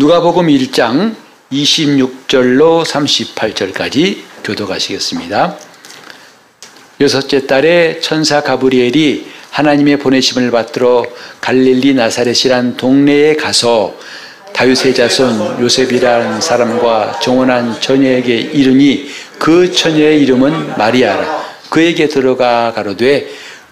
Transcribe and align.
누가복음 0.00 0.46
1장 0.46 1.14
26절로 1.52 2.86
38절까지 2.86 4.16
교도가시겠습니다. 4.42 5.58
여섯째 7.02 7.46
달에 7.46 8.00
천사 8.00 8.40
가브리엘이 8.40 9.26
하나님의 9.50 9.98
보내심을 9.98 10.50
받들어 10.52 11.04
갈릴리 11.42 11.92
나사렛이란 11.92 12.78
동네에 12.78 13.36
가서 13.36 13.94
다윗의 14.54 14.94
자손 14.94 15.60
요셉이라는 15.60 16.40
사람과 16.40 17.20
정원한 17.20 17.78
처녀에게 17.78 18.38
이르니 18.38 19.10
그 19.38 19.70
처녀의 19.70 20.22
이름은 20.22 20.78
마리아라. 20.78 21.44
그에게 21.68 22.08
들어가 22.08 22.72
가로되 22.72 23.28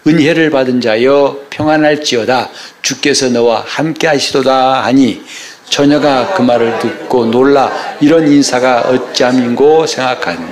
은혜를 0.07 0.51
받은 0.51 0.83
자여 0.83 1.47
평안할지어다 1.49 2.51
주께서 2.83 3.31
너와 3.31 3.65
함께 3.67 4.07
하시도다 4.07 4.85
하니 4.85 5.23
처녀가 5.69 6.35
그 6.35 6.43
말을 6.43 6.79
듣고 6.79 7.27
놀라 7.27 7.71
이런 8.01 8.27
인사가 8.27 8.81
어찌함인고 8.83 9.87
생각하니 9.87 10.45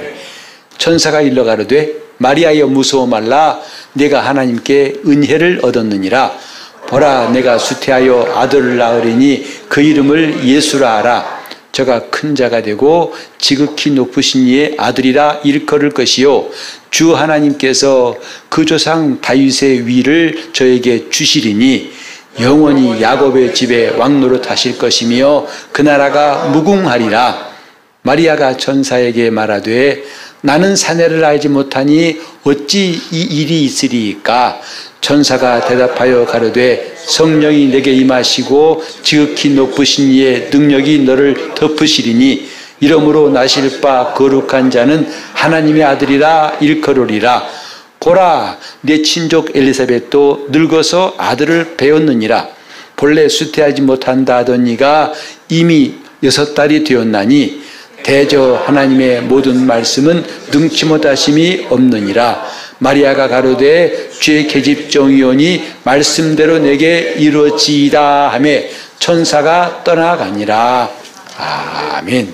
천사가 0.79 1.20
일러 1.20 1.45
가로되 1.45 2.07
마리아여 2.19 2.66
무서워 2.66 3.07
말라 3.07 3.60
내가 3.93 4.21
하나님께 4.21 5.01
은혜를 5.07 5.60
얻었느니라. 5.62 6.33
보라 6.87 7.30
내가 7.30 7.59
수태하여 7.59 8.34
아들을 8.37 8.77
낳으리니 8.77 9.45
그 9.69 9.80
이름을 9.80 10.47
예수라 10.47 10.98
하라. 10.98 11.37
저가 11.73 12.09
큰 12.10 12.35
자가 12.35 12.62
되고 12.62 13.15
지극히 13.38 13.91
높으신 13.91 14.46
이의 14.46 14.77
아들이라 14.79 15.41
일컬을 15.45 15.91
것이요. 15.91 16.46
주 16.91 17.15
하나님께서 17.15 18.15
그 18.48 18.65
조상 18.65 19.21
다윗의 19.21 19.87
위를 19.87 20.51
저에게 20.55 21.10
주시리니 21.10 21.93
영원히 22.40 23.01
야곱의 23.01 23.54
집에 23.54 23.90
왕노릇 23.90 24.51
하실 24.51 24.79
것이며 24.79 25.46
그 25.73 25.82
나라가 25.82 26.48
무궁하리라. 26.48 27.56
마리아가 28.02 28.56
천사에게 28.56 29.30
말하되 29.30 30.04
나는 30.43 30.76
사내를 30.76 31.24
알지 31.24 31.48
못하니 31.48 32.20
어찌 32.45 33.01
이 33.10 33.20
일이 33.20 33.62
있으리까? 33.62 34.60
천사가 35.01 35.66
대답하여 35.66 36.26
가로되 36.26 36.95
성령이 36.96 37.66
내게 37.68 37.93
임하시고 37.93 38.82
지극히 39.02 39.50
높으신 39.50 40.10
이의 40.10 40.48
능력이 40.52 41.00
너를 41.00 41.54
덮으시리니 41.54 42.48
이러므로 42.80 43.30
나실 43.30 43.80
바 43.80 44.12
거룩한 44.15 44.71
자는 44.71 45.09
하나님의 45.32 45.82
아들이라 45.84 46.59
일컬으리라 46.60 47.55
보라 48.07 48.57
내 48.82 49.02
친족 49.02 49.57
엘리사벳도 49.57 50.46
늙어서 50.51 51.16
아들을 51.18 51.74
배웠느니라. 51.76 52.49
본래 52.95 53.29
수태하지 53.29 53.82
못한다 53.82 54.37
하던 54.38 54.68
이가 54.68 55.12
이미 55.49 55.96
여섯 56.23 56.54
달이 56.54 56.84
되었나니 56.84 57.62
대저 58.04 58.62
하나님의 58.65 59.23
모든 59.23 59.66
말씀은 59.66 60.24
능치 60.52 60.84
못하심이 60.84 61.66
없느니라. 61.68 62.46
마리아가 62.79 63.27
가로되 63.27 64.10
주의 64.21 64.47
계집 64.47 64.88
정의원이 64.88 65.65
말씀대로 65.82 66.60
내게 66.60 67.16
이루어지이다 67.19 68.28
하매 68.28 68.71
천사가 69.00 69.82
떠나가니라. 69.82 70.91
아멘. 71.38 72.32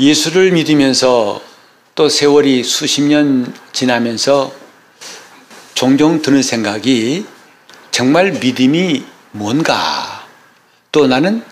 예수를 0.00 0.50
믿으면서 0.50 1.51
또 1.94 2.08
세월이 2.08 2.64
수십 2.64 3.02
년 3.02 3.52
지나면서 3.72 4.52
종종 5.74 6.22
드는 6.22 6.42
생각이 6.42 7.26
정말 7.90 8.32
믿음이 8.32 9.04
뭔가 9.32 10.26
또 10.90 11.06
나는 11.06 11.44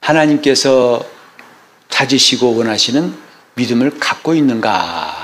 하나님께서 0.00 1.04
찾으시고 1.88 2.56
원하시는 2.56 3.14
믿음을 3.54 3.98
갖고 4.00 4.34
있는가 4.34 4.70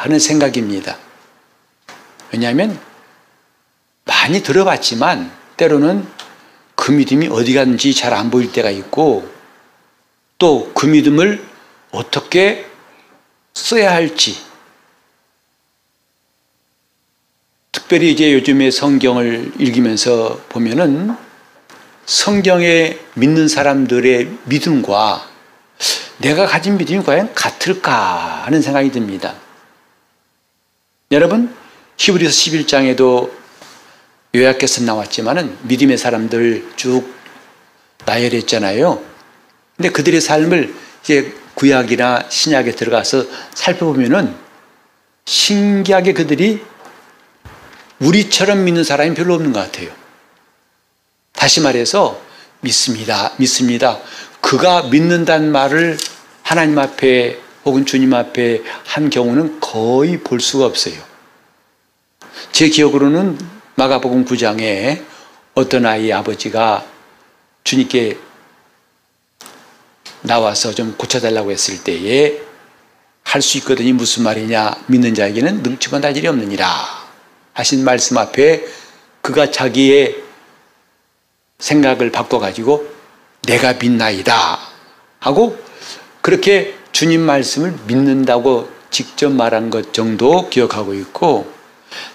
하는 0.02 0.18
생각입니다. 0.18 0.96
왜냐하면 2.32 2.78
많이 4.04 4.42
들어봤지만 4.42 5.32
때로는 5.56 6.06
그 6.76 6.92
믿음이 6.92 7.28
어디 7.28 7.54
갔는지 7.54 7.94
잘 7.94 8.12
안 8.12 8.30
보일 8.30 8.52
때가 8.52 8.70
있고 8.70 9.28
또 10.38 10.72
그 10.74 10.86
믿음을 10.86 11.44
어떻게 11.92 12.66
써야 13.54 13.92
할지 13.92 14.36
특별히 17.72 18.12
이제 18.12 18.32
요즘에 18.32 18.70
성경을 18.70 19.52
읽으면서 19.58 20.40
보면은 20.48 21.16
성경에 22.06 22.98
믿는 23.14 23.48
사람들의 23.48 24.30
믿음과 24.44 25.28
내가 26.18 26.46
가진 26.46 26.76
믿음이 26.76 27.02
과연 27.02 27.34
같을까 27.34 28.44
하는 28.44 28.62
생각이 28.62 28.90
듭니다. 28.90 29.34
여러분, 31.10 31.54
히브리서 31.96 32.30
11장에도 32.30 33.30
요약해서 34.34 34.82
나왔지만은 34.84 35.56
믿음의 35.62 35.98
사람들 35.98 36.72
쭉 36.76 37.12
나열했잖아요. 38.04 39.02
근데 39.76 39.90
그들의 39.90 40.20
삶을 40.20 40.74
이제 41.02 41.34
구약이나 41.54 42.26
신약에 42.28 42.72
들어가서 42.72 43.24
살펴보면은 43.54 44.34
신기하게 45.24 46.12
그들이 46.12 46.62
우리처럼 47.98 48.64
믿는 48.64 48.84
사람이 48.84 49.14
별로 49.14 49.34
없는 49.34 49.52
것 49.52 49.60
같아요. 49.60 49.90
다시 51.32 51.60
말해서 51.60 52.20
믿습니다. 52.60 53.32
믿습니다. 53.38 53.98
그가 54.40 54.82
믿는다는 54.84 55.52
말을 55.52 55.96
하나님 56.42 56.78
앞에 56.78 57.38
혹은 57.64 57.86
주님 57.86 58.12
앞에 58.12 58.62
한 58.84 59.08
경우는 59.10 59.60
거의 59.60 60.18
볼 60.18 60.40
수가 60.40 60.66
없어요. 60.66 60.94
제 62.52 62.68
기억으로는 62.68 63.38
마가복음 63.76 64.24
9장에 64.24 65.02
어떤 65.54 65.86
아이의 65.86 66.12
아버지가 66.12 66.84
주님께 67.64 68.18
나와서 70.24 70.74
좀 70.74 70.94
고쳐달라고 70.96 71.52
했을 71.52 71.84
때에 71.84 72.40
할 73.22 73.42
수 73.42 73.58
있거든요. 73.58 73.92
무슨 73.94 74.22
말이냐. 74.22 74.74
믿는 74.86 75.14
자에게는 75.14 75.62
능치 75.62 75.88
못할 75.90 76.16
일이 76.16 76.26
없느니라. 76.26 76.66
하신 77.52 77.84
말씀 77.84 78.16
앞에 78.18 78.64
그가 79.22 79.50
자기의 79.50 80.22
생각을 81.58 82.12
바꿔가지고 82.12 82.86
내가 83.46 83.74
믿나이다. 83.74 84.58
하고 85.18 85.58
그렇게 86.20 86.74
주님 86.92 87.22
말씀을 87.22 87.74
믿는다고 87.86 88.68
직접 88.90 89.32
말한 89.32 89.70
것 89.70 89.92
정도 89.92 90.48
기억하고 90.48 90.94
있고 90.94 91.52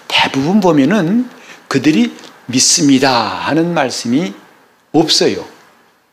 대부분 0.08 0.60
보면은 0.60 1.28
그들이 1.68 2.14
믿습니다 2.46 3.12
하는 3.12 3.74
말씀이 3.74 4.32
없어요. 4.92 5.44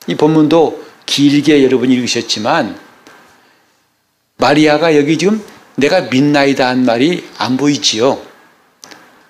이 0.08 0.16
본문도 0.16 0.87
길게 1.08 1.64
여러분이 1.64 1.96
읽으셨지만 1.96 2.80
마리아가 4.38 4.96
여기 4.96 5.18
지금 5.18 5.44
내가 5.76 6.02
믿나이다 6.02 6.68
한 6.68 6.86
말이 6.86 7.28
안 7.40 7.58
보이지요. 7.58 8.22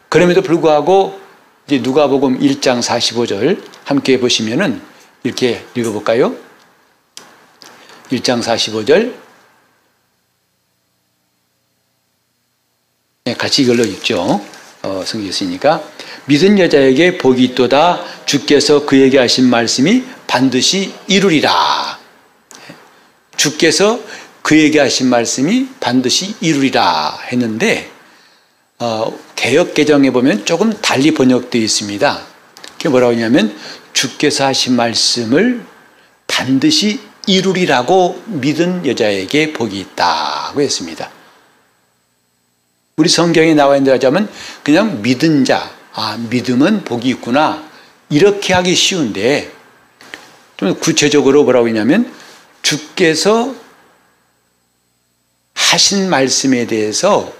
그럼에도 0.10 0.42
불구하고 0.42 1.20
이제 1.66 1.80
누가복음 1.80 2.40
1장 2.40 2.82
45절 2.82 3.64
함께 3.86 4.20
보시면은 4.20 4.82
이렇게 5.24 5.66
읽어볼까요? 5.76 6.36
1장 8.12 8.42
45절 8.42 9.14
네, 13.26 13.34
같이 13.34 13.64
이걸로 13.64 13.84
읽죠. 13.84 14.42
어, 14.84 15.04
성경 15.06 15.28
있으니까 15.30 15.84
믿은 16.26 16.60
여자에게 16.60 17.18
복이 17.18 17.44
있도다 17.44 18.04
주께서 18.26 18.86
그에게 18.86 19.18
하신 19.18 19.50
말씀이 19.50 20.04
반드시 20.28 20.94
이루리라. 21.08 22.00
주께서 23.36 24.00
그에게 24.42 24.80
하신 24.80 25.08
말씀이 25.08 25.68
반드시 25.80 26.36
이루리라 26.42 27.20
했는데 27.32 27.92
어, 28.80 29.18
개혁 29.36 29.74
개정에 29.74 30.12
보면 30.12 30.46
조금 30.46 30.72
달리 30.72 31.14
번역되어 31.14 31.62
있습니다. 31.62 32.26
그게 32.74 32.90
뭐라고 32.90 33.14
하냐면 33.14 33.58
주께서 33.94 34.46
하신 34.46 34.76
말씀을 34.76 35.66
반드시 36.28 37.00
이루리라고 37.26 38.22
믿은 38.28 38.86
여자에게 38.86 39.54
복이 39.54 39.80
있다고 39.80 40.62
했습니다. 40.62 41.17
우리 43.00 43.10
성경에 43.10 43.54
나와 43.54 43.78
있는 43.78 43.94
하자면 43.94 44.28
그냥 44.64 45.04
믿은 45.04 45.46
자, 45.46 45.72
아, 45.94 46.18
믿음은 46.32 46.84
복이 46.84 47.08
있구나. 47.10 47.64
이렇게 48.10 48.56
하기 48.56 48.74
쉬운데 48.74 49.52
좀 50.58 50.74
구체적으로 50.80 51.44
뭐라고 51.44 51.68
했냐면 51.68 52.12
주께서 52.64 53.54
하신 55.54 56.10
말씀에 56.10 56.66
대해서 56.66 57.32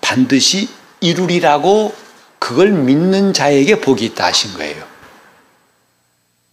반드시 0.00 0.68
이루리라고 1.00 1.92
그걸 2.38 2.70
믿는 2.70 3.32
자에게 3.32 3.80
복이 3.80 4.04
있다 4.04 4.26
하신 4.26 4.54
거예요. 4.54 4.86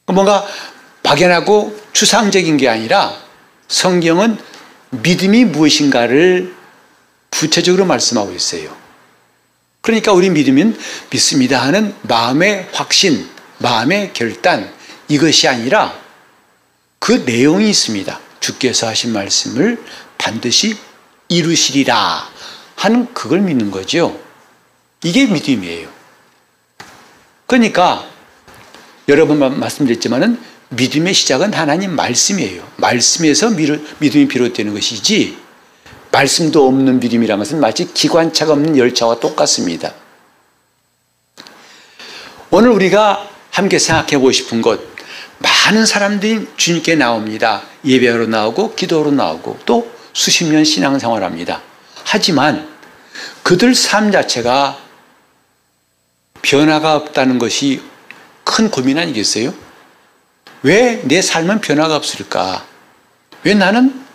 뭔가 0.08 0.44
막연하고 1.04 1.80
추상적인 1.94 2.58
게 2.58 2.70
아니라 2.70 3.16
성경은 3.68 4.40
믿음이 4.90 5.46
무엇인가를 5.46 6.57
구체적으로 7.30 7.86
말씀하고 7.86 8.34
있어요. 8.34 8.76
그러니까 9.82 10.12
우리 10.12 10.30
믿으면 10.30 10.78
믿습니다 11.10 11.62
하는 11.62 11.96
마음의 12.02 12.70
확신, 12.74 13.28
마음의 13.60 14.12
결단, 14.14 14.74
이것이 15.08 15.48
아니라 15.48 15.98
그 17.00 17.24
내용이 17.26 17.70
있습니다. 17.70 18.20
주께서 18.40 18.88
하신 18.88 19.14
말씀을 19.14 19.84
반드시 20.18 20.78
이루시리라 21.30 22.30
하는 22.76 23.14
그걸 23.14 23.42
믿는 23.42 23.72
거죠. 23.72 24.20
이게 25.04 25.26
믿음이에요. 25.26 25.90
그러니까 27.46 28.10
여러 29.08 29.26
번 29.26 29.60
말씀드렸지만은 29.60 30.40
믿음의 30.70 31.14
시작은 31.14 31.54
하나님 31.54 31.96
말씀이에요. 31.96 32.70
말씀에서 32.76 33.52
믿음이 33.52 34.28
비롯되는 34.28 34.74
것이지 34.74 35.38
말씀도 36.12 36.68
없는 36.68 37.00
믿음이라는 37.00 37.44
것은 37.44 37.60
마치 37.60 37.94
기관차가 37.94 38.54
없는 38.54 38.78
열차와 38.78 39.20
똑같습니다. 39.20 39.94
오늘 42.50 42.70
우리가 42.72 43.28
함께 43.52 43.78
생각해 43.78 44.18
보고 44.18 44.32
싶은 44.32 44.62
것 44.62 44.80
많은 45.40 45.86
사람들이 45.86 46.48
주님께 46.58 46.96
나옵니다. 46.96 47.64
예배하러 47.86 48.28
나오고 48.28 48.76
기도로 48.76 49.12
나오고 49.12 49.60
또 49.66 49.92
수십 50.14 50.46
년 50.46 50.64
신앙생활합니다. 50.64 51.62
하지만 52.04 52.68
그들 53.44 53.76
삶 53.76 54.12
자체가 54.12 54.78
변화가 56.42 56.96
없다는 56.96 57.38
것이 57.40 57.82
큰 58.44 58.72
고민 58.72 58.98
아니겠어요? 58.98 59.54
왜 60.64 61.02
내 61.04 61.22
삶은 61.22 61.62
변화가 61.62 61.96
없을까? 61.96 62.66
왜 63.44 63.54
나는 63.54 64.07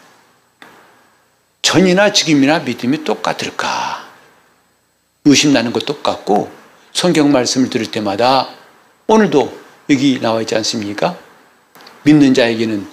전이나 1.63 2.13
지금이나 2.13 2.59
믿음이 2.59 3.05
똑같을까? 3.05 4.07
의심나는 5.25 5.73
것 5.73 5.87
똑같고 5.87 6.51
성경 6.93 7.33
말씀을 7.33 7.71
들을 7.71 7.87
때마다 7.91 8.49
오늘도 9.07 9.61
여기 9.91 10.21
나와 10.21 10.41
있지 10.41 10.55
않습니까? 10.57 11.17
믿는 12.03 12.35
자에게는 12.35 12.87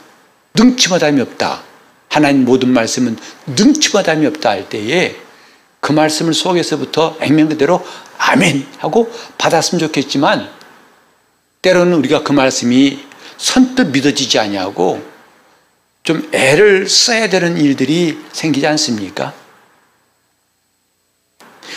능치마담이 0.53 1.19
없다. 1.21 1.63
하나님 2.07 2.45
모든 2.45 2.69
말씀은 2.69 3.17
능치마담이 3.47 4.25
없다 4.27 4.51
할 4.51 4.69
때에 4.69 5.15
그 5.79 5.91
말씀을 5.91 6.33
속에서부터 6.33 7.17
액면 7.21 7.49
그대로 7.49 7.85
아멘 8.17 8.67
하고 8.77 9.11
받았으면 9.37 9.79
좋겠지만 9.79 10.49
때로는 11.61 11.93
우리가 11.97 12.23
그 12.23 12.31
말씀이 12.31 12.99
선뜻 13.37 13.87
믿어지지 13.87 14.39
아니하고 14.39 15.03
좀 16.03 16.27
애를 16.33 16.89
써야 16.89 17.29
되는 17.29 17.57
일들이 17.57 18.17
생기지 18.31 18.65
않습니까? 18.67 19.33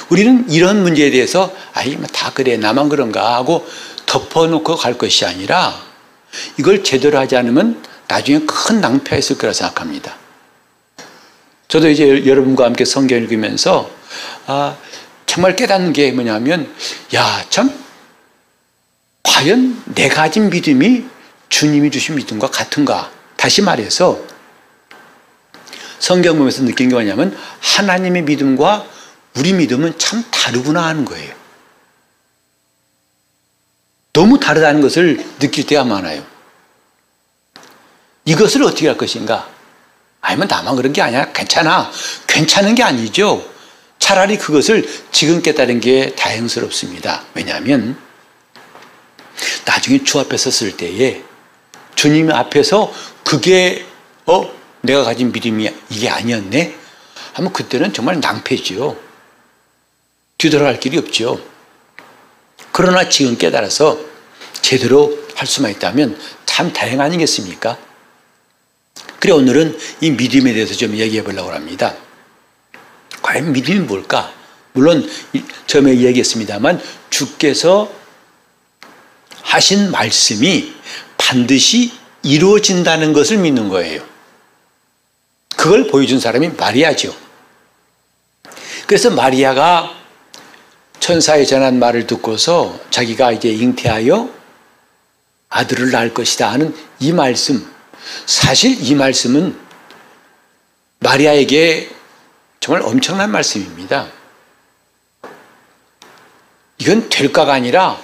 우리는 0.08 0.50
이런 0.50 0.82
문제에 0.82 1.10
대해서 1.10 1.54
아이 1.72 1.96
뭐다 1.96 2.32
그래 2.32 2.56
나만 2.56 2.88
그런가 2.88 3.34
하고 3.34 3.66
덮어놓고 4.06 4.76
갈 4.76 4.98
것이 4.98 5.24
아니라 5.24 5.74
이걸 6.58 6.82
제대로 6.84 7.18
하지 7.18 7.36
않으면 7.36 7.82
나중에 8.08 8.40
큰 8.46 8.80
낭패가 8.80 9.16
있을 9.16 9.38
거라 9.38 9.52
생각합니다. 9.52 10.16
저도 11.68 11.88
이제 11.88 12.26
여러분과 12.26 12.64
함께 12.64 12.84
성경 12.84 13.18
읽으면서 13.18 13.90
아, 14.46 14.76
정말 15.24 15.56
깨닫는 15.56 15.94
게 15.94 16.12
뭐냐면 16.12 16.70
야, 17.14 17.44
참 17.48 17.72
과연 19.22 19.82
내가 19.94 20.22
가진 20.22 20.50
믿음이 20.50 21.04
주님이 21.48 21.90
주신 21.90 22.16
믿음과 22.16 22.48
같은가? 22.48 23.10
다시 23.42 23.60
말해서 23.60 24.24
성경 25.98 26.38
보면서 26.38 26.62
느낀 26.62 26.88
게 26.88 26.94
뭐냐면 26.94 27.36
하나님의 27.58 28.22
믿음과 28.22 28.86
우리 29.36 29.52
믿음은 29.52 29.98
참 29.98 30.22
다르구나 30.30 30.86
하는 30.86 31.04
거예요. 31.04 31.34
너무 34.12 34.38
다르다는 34.38 34.80
것을 34.80 35.26
느낄 35.40 35.66
때가 35.66 35.82
많아요. 35.82 36.24
이것을 38.26 38.62
어떻게 38.62 38.86
할 38.86 38.96
것인가? 38.96 39.50
아니면 40.20 40.46
나만 40.46 40.76
그런 40.76 40.92
게 40.92 41.02
아니야. 41.02 41.32
괜찮아. 41.32 41.90
괜찮은 42.28 42.76
게 42.76 42.84
아니죠. 42.84 43.44
차라리 43.98 44.38
그것을 44.38 44.88
지금 45.10 45.42
깨달은 45.42 45.80
게 45.80 46.14
다행스럽습니다. 46.14 47.24
왜냐하면 47.34 47.98
나중에 49.64 50.04
주 50.04 50.20
앞에 50.20 50.36
섰을 50.36 50.76
때에 50.76 51.31
주님 51.94 52.30
앞에서 52.30 52.92
그게 53.24 53.86
어 54.26 54.52
내가 54.80 55.04
가진 55.04 55.32
믿음이 55.32 55.70
이게 55.90 56.08
아니었네 56.08 56.76
하면 57.34 57.52
그때는 57.52 57.92
정말 57.92 58.20
낭패지요. 58.20 58.96
뒤돌아갈 60.38 60.80
길이 60.80 60.98
없죠. 60.98 61.40
그러나 62.72 63.08
지금 63.08 63.36
깨달아서 63.36 63.98
제대로 64.60 65.16
할 65.34 65.46
수만 65.46 65.70
있다면 65.70 66.18
참 66.46 66.72
다행 66.72 67.00
아니겠습니까? 67.00 67.78
그래 69.20 69.32
오늘은 69.32 69.78
이 70.00 70.10
믿음에 70.10 70.52
대해서 70.52 70.74
좀 70.74 70.96
얘기해 70.96 71.22
보려고 71.22 71.52
합니다. 71.52 71.94
과연 73.22 73.52
믿음이 73.52 73.80
뭘까? 73.80 74.32
물론 74.72 75.08
처음에 75.66 75.98
얘기했습니다만 75.98 76.82
주께서 77.10 77.92
하신 79.42 79.90
말씀이 79.90 80.74
반드시 81.32 81.90
이루어진다는 82.22 83.14
것을 83.14 83.38
믿는 83.38 83.70
거예요. 83.70 84.06
그걸 85.56 85.86
보여준 85.86 86.20
사람이 86.20 86.50
마리아죠. 86.50 87.16
그래서 88.86 89.08
마리아가 89.08 89.96
천사의 91.00 91.46
전한 91.46 91.78
말을 91.78 92.06
듣고서 92.06 92.78
자기가 92.90 93.32
이제 93.32 93.48
잉태하여 93.48 94.28
아들을 95.48 95.90
낳을 95.90 96.12
것이다 96.12 96.52
하는 96.52 96.76
이 97.00 97.12
말씀. 97.12 97.66
사실 98.26 98.76
이 98.82 98.94
말씀은 98.94 99.58
마리아에게 100.98 101.90
정말 102.60 102.82
엄청난 102.82 103.30
말씀입니다. 103.30 104.06
이건 106.76 107.08
될까가 107.08 107.54
아니라 107.54 107.98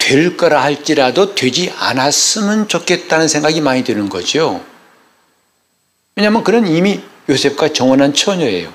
될 0.00 0.36
거라 0.36 0.62
할지라도 0.62 1.34
되지 1.36 1.72
않았으면 1.78 2.66
좋겠다는 2.66 3.28
생각이 3.28 3.60
많이 3.60 3.84
드는 3.84 4.08
거죠. 4.08 4.64
왜냐하면 6.16 6.42
그는 6.42 6.66
이미 6.66 7.00
요셉과 7.28 7.72
정혼한 7.72 8.14
처녀예요. 8.14 8.72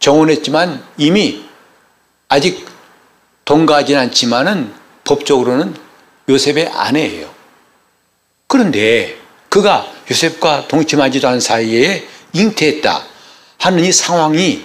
정혼했지만 0.00 0.82
이미 0.96 1.44
아직 2.28 2.66
동거하진 3.44 3.96
않지만은 3.96 4.72
법적으로는 5.04 5.76
요셉의 6.28 6.68
아내예요. 6.68 7.32
그런데 8.46 9.18
그가 9.48 9.86
요셉과 10.10 10.68
동침하지도 10.68 11.28
않은 11.28 11.40
사이에 11.40 12.08
잉태했다 12.32 13.04
하는 13.58 13.84
이 13.84 13.92
상황이 13.92 14.64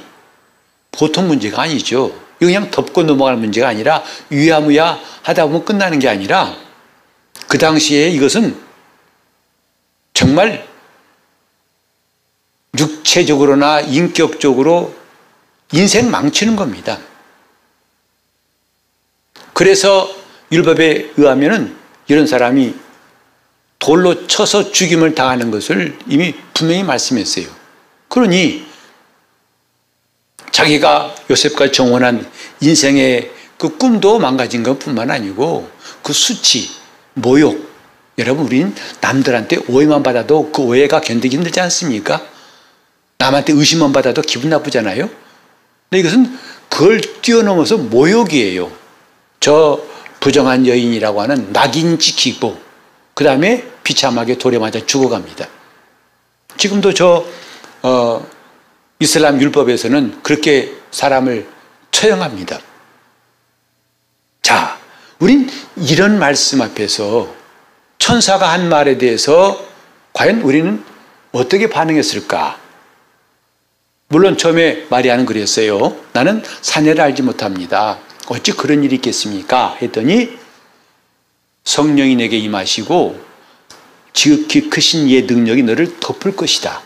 보통 0.91 1.27
문제가 1.27 1.63
아니죠. 1.63 2.24
이거 2.39 2.47
그냥 2.47 2.69
덮고 2.71 3.03
넘어가는 3.03 3.39
문제가 3.39 3.67
아니라 3.67 4.03
유야무야 4.31 4.99
하다 5.23 5.45
보면 5.45 5.65
끝나는 5.65 5.99
게 5.99 6.09
아니라 6.09 6.55
그 7.47 7.57
당시에 7.57 8.09
이것은 8.09 8.57
정말 10.13 10.67
육체적으로나 12.77 13.81
인격적으로 13.81 14.95
인생 15.71 16.11
망치는 16.11 16.55
겁니다. 16.55 16.99
그래서 19.53 20.09
율법에 20.51 21.13
의하면은 21.17 21.75
이런 22.07 22.27
사람이 22.27 22.75
돌로 23.79 24.27
쳐서 24.27 24.71
죽임을 24.71 25.15
당하는 25.15 25.51
것을 25.51 25.97
이미 26.07 26.33
분명히 26.53 26.83
말씀했어요. 26.83 27.47
그러니 28.09 28.65
자기가 30.55 31.13
요셉과 31.29 31.73
정원한 31.73 32.25
인생의 32.61 33.29
그 33.57 33.77
꿈도 33.77 34.19
망가진 34.19 34.63
것 34.63 34.79
뿐만 34.79 35.11
아니고 35.11 35.69
그 36.01 36.13
수치, 36.13 36.69
모욕, 37.13 37.69
여러분 38.17 38.45
우린 38.45 38.73
남들한테 39.01 39.57
오해만 39.67 40.01
받아도 40.01 40.49
그 40.53 40.61
오해가 40.61 41.01
견디기 41.01 41.35
힘들지 41.35 41.59
않습니까? 41.59 42.25
남한테 43.17 43.51
의심만 43.51 43.91
받아도 43.91 44.21
기분 44.21 44.49
나쁘잖아요? 44.49 45.09
근데 45.89 45.99
이것은 45.99 46.39
그걸 46.69 47.01
뛰어넘어서 47.01 47.75
모욕이에요. 47.75 48.71
저 49.41 49.81
부정한 50.21 50.65
여인이라고 50.67 51.21
하는 51.21 51.51
낙인 51.51 51.99
찍히고 51.99 52.57
그 53.13 53.25
다음에 53.25 53.65
비참하게 53.83 54.37
돌에 54.37 54.57
맞아 54.57 54.79
죽어갑니다. 54.85 55.49
지금도 56.55 56.93
저 56.93 57.25
어, 57.81 58.25
이슬람 58.99 59.41
율법에서는 59.41 60.21
그렇게 60.23 60.73
사람을 60.91 61.47
처형합니다. 61.91 62.59
자, 64.41 64.77
우린 65.19 65.49
이런 65.75 66.19
말씀 66.19 66.61
앞에서 66.61 67.33
천사가 67.97 68.51
한 68.51 68.69
말에 68.69 68.97
대해서 68.97 69.65
과연 70.13 70.41
우리는 70.41 70.83
어떻게 71.31 71.69
반응했을까? 71.69 72.59
물론 74.07 74.37
처음에 74.37 74.85
마리아는 74.89 75.25
그랬어요. 75.25 75.97
나는 76.13 76.43
사내를 76.61 77.01
알지 77.01 77.23
못합니다. 77.23 77.99
어찌 78.27 78.51
그런 78.53 78.83
일이 78.83 78.95
있겠습니까? 78.95 79.77
했더니 79.81 80.37
성령이 81.63 82.15
내게 82.15 82.37
임하시고 82.37 83.19
지극히 84.13 84.69
크신 84.69 85.07
이의 85.07 85.23
능력이 85.23 85.63
너를 85.63 85.99
덮을 85.99 86.35
것이다. 86.35 86.81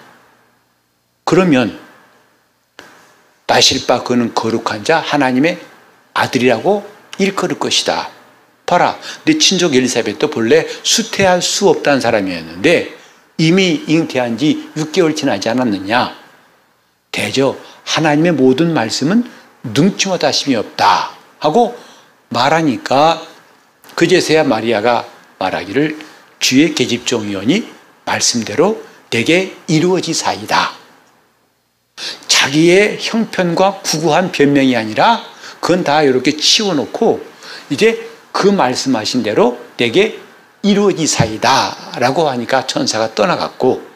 그러면 1.26 1.78
나실바 3.50 4.04
그는 4.04 4.34
거룩한 4.36 4.84
자 4.84 5.00
하나님의 5.00 5.60
아들이라고 6.14 6.88
일컬을 7.18 7.58
것이다. 7.58 8.10
봐라, 8.66 9.00
내 9.26 9.40
친족 9.40 9.76
엘리사벳도 9.76 10.30
본래 10.30 10.68
수태할 10.84 11.42
수 11.42 11.68
없다는 11.68 12.00
사람이었는데 12.00 12.96
이미 13.40 13.84
잉태한 13.88 14.38
지 14.38 14.70
6개월 14.78 15.16
지나지 15.16 15.50
않았느냐? 15.50 16.16
대저 17.12 17.58
하나님의 17.86 18.34
모든 18.34 18.74
말씀은 18.74 19.30
능치마다심이 19.64 20.56
없다 20.56 21.12
하고 21.40 21.76
말하니까 22.30 23.24
그제서야 23.96 24.44
마리아가 24.44 25.08
말하기를 25.40 25.98
주의 26.38 26.76
계집종이오니 26.76 27.68
말씀대로 28.06 28.84
내게 29.10 29.56
이루어지 29.68 30.14
사이다. 30.14 30.79
자기의 32.28 32.98
형편과 33.00 33.82
구구한 33.82 34.32
변명이 34.32 34.76
아니라 34.76 35.24
그건 35.60 35.84
다 35.84 36.04
이렇게 36.04 36.36
치워놓고 36.36 37.22
이제 37.70 38.10
그 38.32 38.48
말씀하신 38.48 39.24
대로 39.24 39.60
내게 39.78 40.20
이루어지사이다 40.62 42.00
라고 42.00 42.30
하니까 42.30 42.68
천사가 42.68 43.16
떠나갔고 43.16 43.88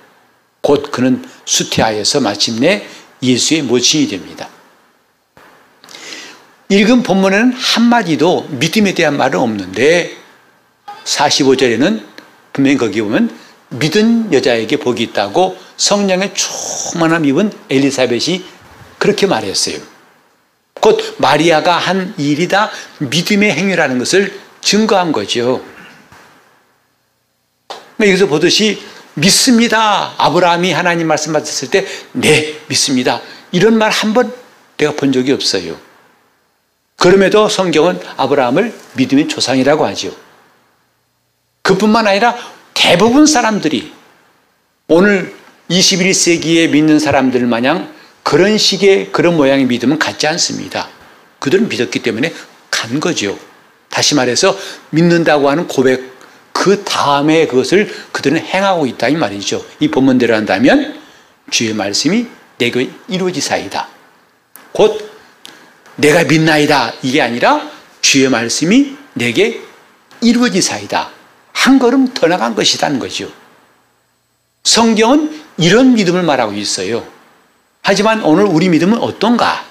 곧 0.62 0.91
그는 0.91 1.24
수태하여서 1.45 2.22
마침내 2.22 2.88
예수의 3.22 3.63
모친이 3.63 4.07
됩니다. 4.07 4.50
읽은 6.69 7.03
본문에는 7.03 7.53
한마디도 7.53 8.48
믿음에 8.51 8.93
대한 8.93 9.17
말은 9.17 9.39
없는데 9.39 10.17
45절에는 11.03 12.03
분명히 12.53 12.77
거기 12.77 13.01
보면 13.01 13.42
믿은 13.73 14.31
여자에게 14.33 14.77
복이 14.77 15.01
있다고 15.03 15.57
성령의 15.77 16.33
충만함 16.33 17.25
입은 17.25 17.51
엘리사벳이 17.69 18.43
그렇게 18.99 19.25
말했어요. 19.27 19.77
곧 20.79 21.15
마리아가 21.17 21.77
한 21.77 22.13
일이 22.17 22.47
다 22.47 22.69
믿음의 22.99 23.51
행위라는 23.51 23.97
것을 23.99 24.39
증거한 24.61 25.11
거죠. 25.11 25.63
여기서 27.99 28.27
보듯이 28.27 28.81
믿습니다. 29.15 30.13
아브라함이 30.17 30.71
하나님 30.71 31.07
말씀 31.07 31.31
받았을 31.33 31.69
때, 31.69 31.85
네, 32.13 32.59
믿습니다. 32.67 33.21
이런 33.51 33.77
말 33.77 33.91
한 33.91 34.13
번 34.13 34.33
내가 34.77 34.93
본 34.93 35.11
적이 35.11 35.31
없어요. 35.33 35.77
그럼에도 36.97 37.47
성경은 37.47 37.99
아브라함을 38.17 38.73
믿음의 38.93 39.27
조상이라고 39.27 39.85
하죠. 39.87 40.13
그뿐만 41.61 42.07
아니라 42.07 42.35
대부분 42.73 43.25
사람들이 43.25 43.91
오늘 44.87 45.33
21세기에 45.69 46.69
믿는 46.69 46.99
사람들 46.99 47.45
마냥 47.47 47.93
그런 48.23 48.57
식의 48.57 49.11
그런 49.11 49.37
모양의 49.37 49.65
믿음은 49.65 49.99
갖지 49.99 50.27
않습니다. 50.27 50.89
그들은 51.39 51.69
믿었기 51.69 51.99
때문에 51.99 52.33
간 52.71 52.99
거죠. 52.99 53.37
다시 53.89 54.15
말해서 54.15 54.57
믿는다고 54.89 55.49
하는 55.49 55.67
고백 55.67 56.13
그 56.51 56.83
다음에 56.83 57.47
그것을 57.47 57.93
그들은 58.11 58.37
행하고 58.37 58.85
있다 58.85 59.09
이 59.09 59.15
말이죠. 59.15 59.65
이 59.79 59.89
본문대로 59.89 60.35
한다면 60.35 60.99
주의 61.51 61.73
말씀이 61.73 62.27
내게 62.57 62.89
이루어지사이다. 63.07 63.87
곧 64.71 65.11
내가 65.95 66.23
믿나이다 66.23 66.93
이게 67.01 67.21
아니라 67.21 67.69
주의 68.01 68.29
말씀이 68.29 68.95
내게 69.13 69.61
이루어지사이다. 70.21 71.11
한 71.53 71.79
걸음 71.79 72.13
더 72.13 72.27
나간 72.27 72.55
것이라는 72.55 73.00
거죠. 73.00 73.31
성경은 74.63 75.41
이런 75.57 75.93
믿음을 75.93 76.24
말하고 76.24 76.53
있어요. 76.53 77.07
하지만 77.81 78.22
오늘 78.24 78.45
우리 78.45 78.69
믿음은 78.69 78.98
어떤가? 78.98 79.65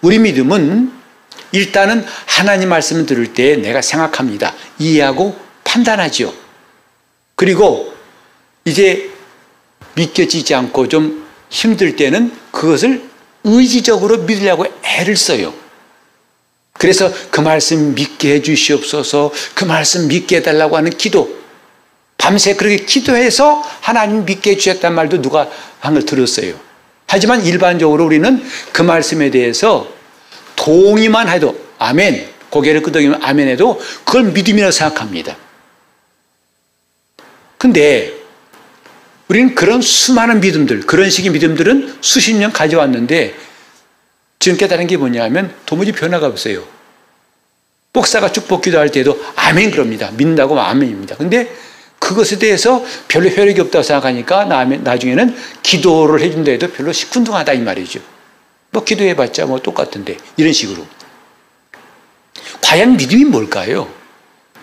우리 0.00 0.18
믿음은 0.18 0.92
일단은 1.52 2.04
하나님 2.26 2.68
말씀을 2.68 3.06
들을 3.06 3.32
때 3.34 3.56
내가 3.56 3.82
생각합니다. 3.82 4.54
이해하고 4.78 5.36
판단하죠. 5.64 6.32
그리고 7.34 7.94
이제 8.64 9.10
믿겨지지 9.94 10.54
않고 10.54 10.88
좀 10.88 11.26
힘들 11.50 11.96
때는 11.96 12.32
그것을 12.52 13.08
의지적으로 13.44 14.18
믿으려고 14.18 14.66
애를 14.82 15.16
써요. 15.16 15.54
그래서 16.78 17.12
그 17.30 17.40
말씀 17.40 17.94
믿게 17.94 18.34
해 18.34 18.42
주시옵소서, 18.42 19.32
그 19.54 19.64
말씀 19.64 20.08
믿게 20.08 20.36
해달라고 20.36 20.76
하는 20.76 20.90
기도. 20.90 21.36
밤새 22.16 22.56
그렇게 22.56 22.84
기도해서 22.84 23.62
하나님 23.80 24.24
믿게 24.24 24.52
해주셨단 24.52 24.94
말도 24.94 25.22
누가 25.22 25.48
한 25.80 25.94
걸 25.94 26.04
들었어요. 26.04 26.54
하지만 27.06 27.44
일반적으로 27.44 28.04
우리는 28.04 28.42
그 28.72 28.82
말씀에 28.82 29.30
대해서 29.30 29.88
동의만 30.56 31.28
해도 31.28 31.58
아멘, 31.78 32.28
고개를 32.50 32.82
끄덕이면 32.82 33.22
아멘 33.22 33.48
해도 33.48 33.80
그걸 34.04 34.24
믿음이라고 34.24 34.72
생각합니다. 34.72 35.36
근데 37.56 38.14
우리는 39.28 39.54
그런 39.54 39.80
수많은 39.80 40.40
믿음들, 40.40 40.80
그런 40.80 41.10
식의 41.10 41.30
믿음들은 41.32 41.98
수십 42.00 42.34
년 42.34 42.52
가져왔는데 42.52 43.34
지금 44.48 44.56
깨달은 44.56 44.86
게 44.86 44.96
뭐냐면 44.96 45.54
도무지 45.66 45.92
변화가 45.92 46.26
없어요. 46.26 46.64
목사가 47.92 48.32
축복 48.32 48.62
기도할 48.62 48.90
때도 48.90 49.22
아멘 49.36 49.70
그럽니다. 49.70 50.10
믿는다고 50.12 50.58
아멘입니다. 50.58 51.16
근데 51.16 51.54
그것에 51.98 52.38
대해서 52.38 52.82
별로 53.08 53.28
효력이 53.28 53.60
없다고 53.60 53.82
생각하니까 53.82 54.46
나중에는 54.46 55.36
기도를 55.62 56.22
해준다 56.22 56.52
해도 56.52 56.70
별로 56.70 56.94
시큰둥하다 56.94 57.52
이 57.52 57.58
말이죠. 57.58 58.00
뭐 58.70 58.84
기도해봤자 58.84 59.44
뭐 59.44 59.60
똑같은데 59.60 60.16
이런 60.38 60.54
식으로. 60.54 60.86
과연 62.62 62.96
믿음이 62.96 63.26
뭘까요? 63.26 63.92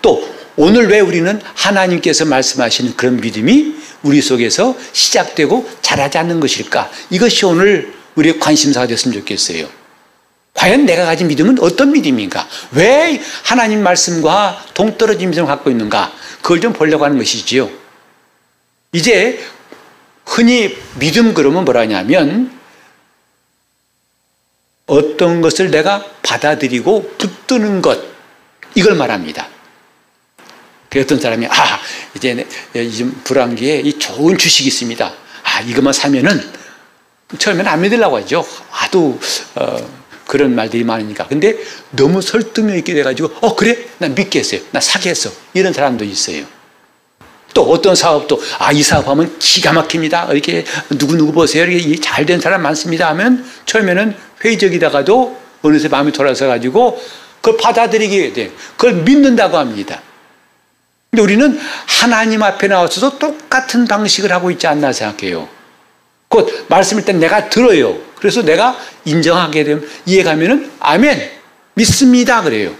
또 0.02 0.28
오늘 0.56 0.88
왜 0.88 0.98
우리는 0.98 1.40
하나님께서 1.54 2.24
말씀하시는 2.24 2.96
그런 2.96 3.18
믿음이 3.18 3.76
우리 4.02 4.20
속에서 4.20 4.76
시작되고 4.92 5.70
자라지 5.80 6.18
않는 6.18 6.40
것일까? 6.40 6.90
이것이 7.10 7.46
오늘 7.46 7.95
우리의 8.16 8.40
관심사가 8.40 8.86
됐으면 8.86 9.14
좋겠어요. 9.18 9.68
과연 10.54 10.86
내가 10.86 11.04
가진 11.04 11.28
믿음은 11.28 11.60
어떤 11.60 11.92
믿음인가? 11.92 12.48
왜 12.72 13.20
하나님 13.44 13.82
말씀과 13.82 14.64
동떨어진 14.74 15.30
믿음을 15.30 15.46
갖고 15.46 15.70
있는가? 15.70 16.12
그걸 16.40 16.60
좀 16.60 16.72
보려고 16.72 17.04
하는 17.04 17.18
것이지요. 17.18 17.70
이제 18.92 19.44
흔히 20.24 20.76
믿음 20.98 21.34
그러면 21.34 21.64
뭐라냐면 21.64 22.58
어떤 24.86 25.40
것을 25.42 25.70
내가 25.70 26.04
받아들이고 26.22 27.16
붙드는 27.18 27.82
것, 27.82 28.00
이걸 28.74 28.94
말합니다. 28.94 29.48
어떤 30.96 31.20
사람이 31.20 31.46
아 31.46 31.80
이제 32.14 32.46
요즘 32.74 33.12
불황기에 33.24 33.80
이 33.80 33.98
좋은 33.98 34.38
주식이 34.38 34.68
있습니다. 34.68 35.12
아 35.42 35.60
이것만 35.60 35.92
사면은 35.92 36.40
처음에는 37.38 37.66
안 37.70 37.80
믿으려고 37.80 38.16
하죠. 38.18 38.46
아도 38.72 39.18
어, 39.56 39.76
그런 40.26 40.54
말들이 40.54 40.84
많으니까. 40.84 41.26
근데 41.26 41.56
너무 41.90 42.22
설득력 42.22 42.76
있게 42.76 42.94
돼가지고 42.94 43.32
어 43.40 43.54
그래 43.56 43.76
나 43.98 44.08
믿겠어요. 44.08 44.60
나 44.72 44.80
사겠어. 44.80 45.30
이런 45.54 45.72
사람도 45.72 46.04
있어요. 46.04 46.44
또 47.54 47.62
어떤 47.70 47.94
사업도 47.94 48.40
아 48.58 48.72
이 48.72 48.82
사업하면 48.82 49.38
기가 49.38 49.72
막힙니다. 49.72 50.28
이렇게 50.32 50.64
누구 50.98 51.16
누구 51.16 51.32
보세요. 51.32 51.64
이렇게 51.64 52.00
잘 52.00 52.26
된 52.26 52.40
사람 52.40 52.62
많습니다. 52.62 53.08
하면 53.10 53.44
처음에는 53.66 54.14
회의적이다가도 54.44 55.40
어느새 55.62 55.88
마음이 55.88 56.12
돌아서 56.12 56.46
가지고 56.46 57.00
그걸 57.40 57.56
받아들이게 57.58 58.32
돼. 58.34 58.50
그걸 58.76 58.94
믿는다고 58.94 59.56
합니다. 59.56 60.02
근데 61.10 61.22
우리는 61.22 61.58
하나님 61.86 62.42
앞에 62.42 62.68
나와서도 62.68 63.18
똑같은 63.18 63.86
방식을 63.86 64.32
하고 64.32 64.50
있지 64.50 64.66
않나 64.66 64.92
생각해요. 64.92 65.48
곧 66.28 66.66
말씀일 66.68 67.04
땐 67.04 67.18
내가 67.20 67.48
들어요. 67.48 67.98
그래서 68.16 68.42
내가 68.42 68.78
인정하게 69.04 69.64
되면 69.64 69.88
이해가면은 70.06 70.70
아멘 70.80 71.30
믿습니다 71.74 72.42
그래요. 72.42 72.74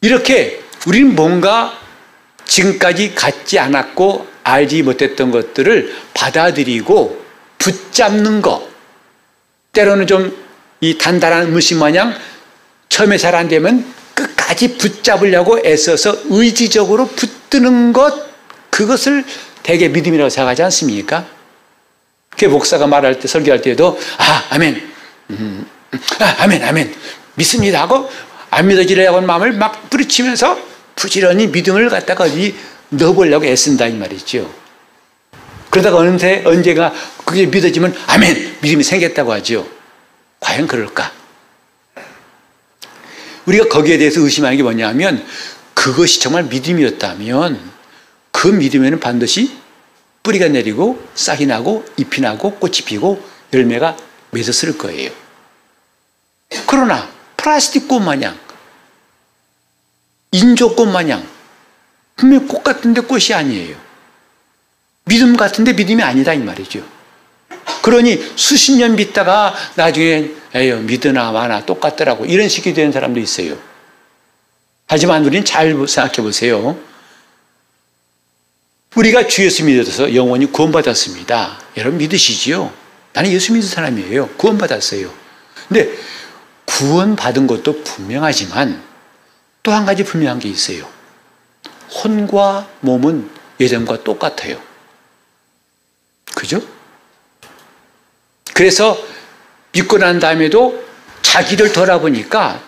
이렇게 0.00 0.62
우리는 0.86 1.14
뭔가 1.14 1.78
지금까지 2.44 3.14
갖지 3.14 3.58
않았고 3.58 4.26
알지 4.44 4.82
못했던 4.82 5.30
것들을 5.30 5.94
받아들이고 6.14 7.24
붙잡는 7.58 8.42
것 8.42 8.68
때로는 9.72 10.06
좀 10.06 10.46
이 10.80 10.98
단단한 10.98 11.52
무심 11.52 11.78
마냥 11.78 12.14
처음에 12.88 13.16
잘 13.16 13.34
안 13.34 13.48
되면 13.48 13.84
끝까지 14.14 14.76
붙잡으려고 14.78 15.58
애써서 15.64 16.16
의지적으로 16.26 17.06
붙드는 17.08 17.92
것, 17.92 18.26
그것을 18.70 19.24
대개 19.66 19.88
믿음이라고 19.88 20.30
생각하지 20.30 20.62
않습니까? 20.62 21.26
그 22.38 22.44
목사가 22.44 22.86
말할 22.86 23.18
때, 23.18 23.26
설교할 23.26 23.62
때에도, 23.62 23.98
아, 24.16 24.46
아멘. 24.50 24.92
음, 25.30 25.66
아, 26.20 26.36
아멘, 26.44 26.62
아멘. 26.62 26.94
믿습니다 27.34 27.82
하고, 27.82 28.08
안 28.50 28.68
믿어지려고 28.68 29.16
하는 29.16 29.26
마음을 29.26 29.52
막 29.54 29.90
부딪히면서 29.90 30.56
부지런히 30.94 31.48
믿음을 31.48 31.88
갖다가 31.88 32.24
어디 32.24 32.54
넣어보려고 32.90 33.44
애쓴다, 33.44 33.88
이 33.88 33.94
말이죠. 33.94 34.48
그러다가 35.70 35.96
어느새 35.96 36.42
언제가 36.44 36.94
그게 37.24 37.46
믿어지면, 37.46 37.92
아멘! 38.06 38.58
믿음이 38.60 38.84
생겼다고 38.84 39.32
하죠. 39.32 39.66
과연 40.38 40.68
그럴까? 40.68 41.10
우리가 43.46 43.66
거기에 43.66 43.98
대해서 43.98 44.20
의심하는 44.20 44.56
게 44.56 44.62
뭐냐면 44.62 45.26
그것이 45.74 46.20
정말 46.20 46.44
믿음이었다면 46.44 47.75
그 48.36 48.48
믿음에는 48.48 49.00
반드시 49.00 49.50
뿌리가 50.22 50.48
내리고 50.48 51.02
싹이 51.14 51.46
나고 51.46 51.86
잎이 51.96 52.20
나고 52.20 52.56
꽃이 52.56 52.82
피고 52.84 53.18
열매가 53.54 53.96
맺었을 54.30 54.76
거예요. 54.76 55.10
그러나 56.66 57.10
플라스틱 57.38 57.88
꽃 57.88 58.00
마냥 58.00 58.38
인조꽃 60.32 60.86
마냥 60.86 61.26
분명 62.14 62.46
꽃 62.46 62.62
같은데 62.62 63.00
꽃이 63.00 63.32
아니에요. 63.32 63.74
믿음 65.06 65.34
같은데 65.34 65.72
믿음이 65.72 66.02
아니다 66.02 66.34
이 66.34 66.38
말이죠. 66.38 66.84
그러니 67.80 68.22
수십 68.36 68.76
년 68.76 68.96
믿다가 68.96 69.54
나중에 69.76 70.32
에휴 70.54 70.76
믿으나 70.82 71.32
마나 71.32 71.64
똑같더라고 71.64 72.26
이런 72.26 72.50
식이 72.50 72.74
되는 72.74 72.92
사람도 72.92 73.18
있어요. 73.18 73.56
하지만 74.86 75.24
우리는 75.24 75.42
잘 75.42 75.72
생각해 75.88 76.16
보세요. 76.16 76.78
우리가 78.96 79.26
주 79.26 79.44
예수 79.44 79.64
믿어서 79.64 80.14
영원히 80.14 80.50
구원받았습니다. 80.50 81.60
여러분 81.76 81.98
믿으시지요? 81.98 82.72
나는 83.12 83.30
예수 83.30 83.52
믿은 83.52 83.68
사람이에요. 83.68 84.28
구원받았어요. 84.30 85.12
근데 85.68 85.96
구원받은 86.64 87.46
것도 87.46 87.84
분명하지만 87.84 88.82
또 89.62 89.72
한 89.72 89.84
가지 89.84 90.04
분명한 90.04 90.38
게 90.38 90.48
있어요. 90.48 90.88
혼과 92.02 92.68
몸은 92.80 93.28
예전과 93.60 94.04
똑같아요. 94.04 94.60
그죠? 96.34 96.62
그래서 98.54 98.96
믿고 99.72 99.98
난 99.98 100.20
다음에도 100.20 100.82
자기를 101.22 101.72
돌아보니까 101.72 102.62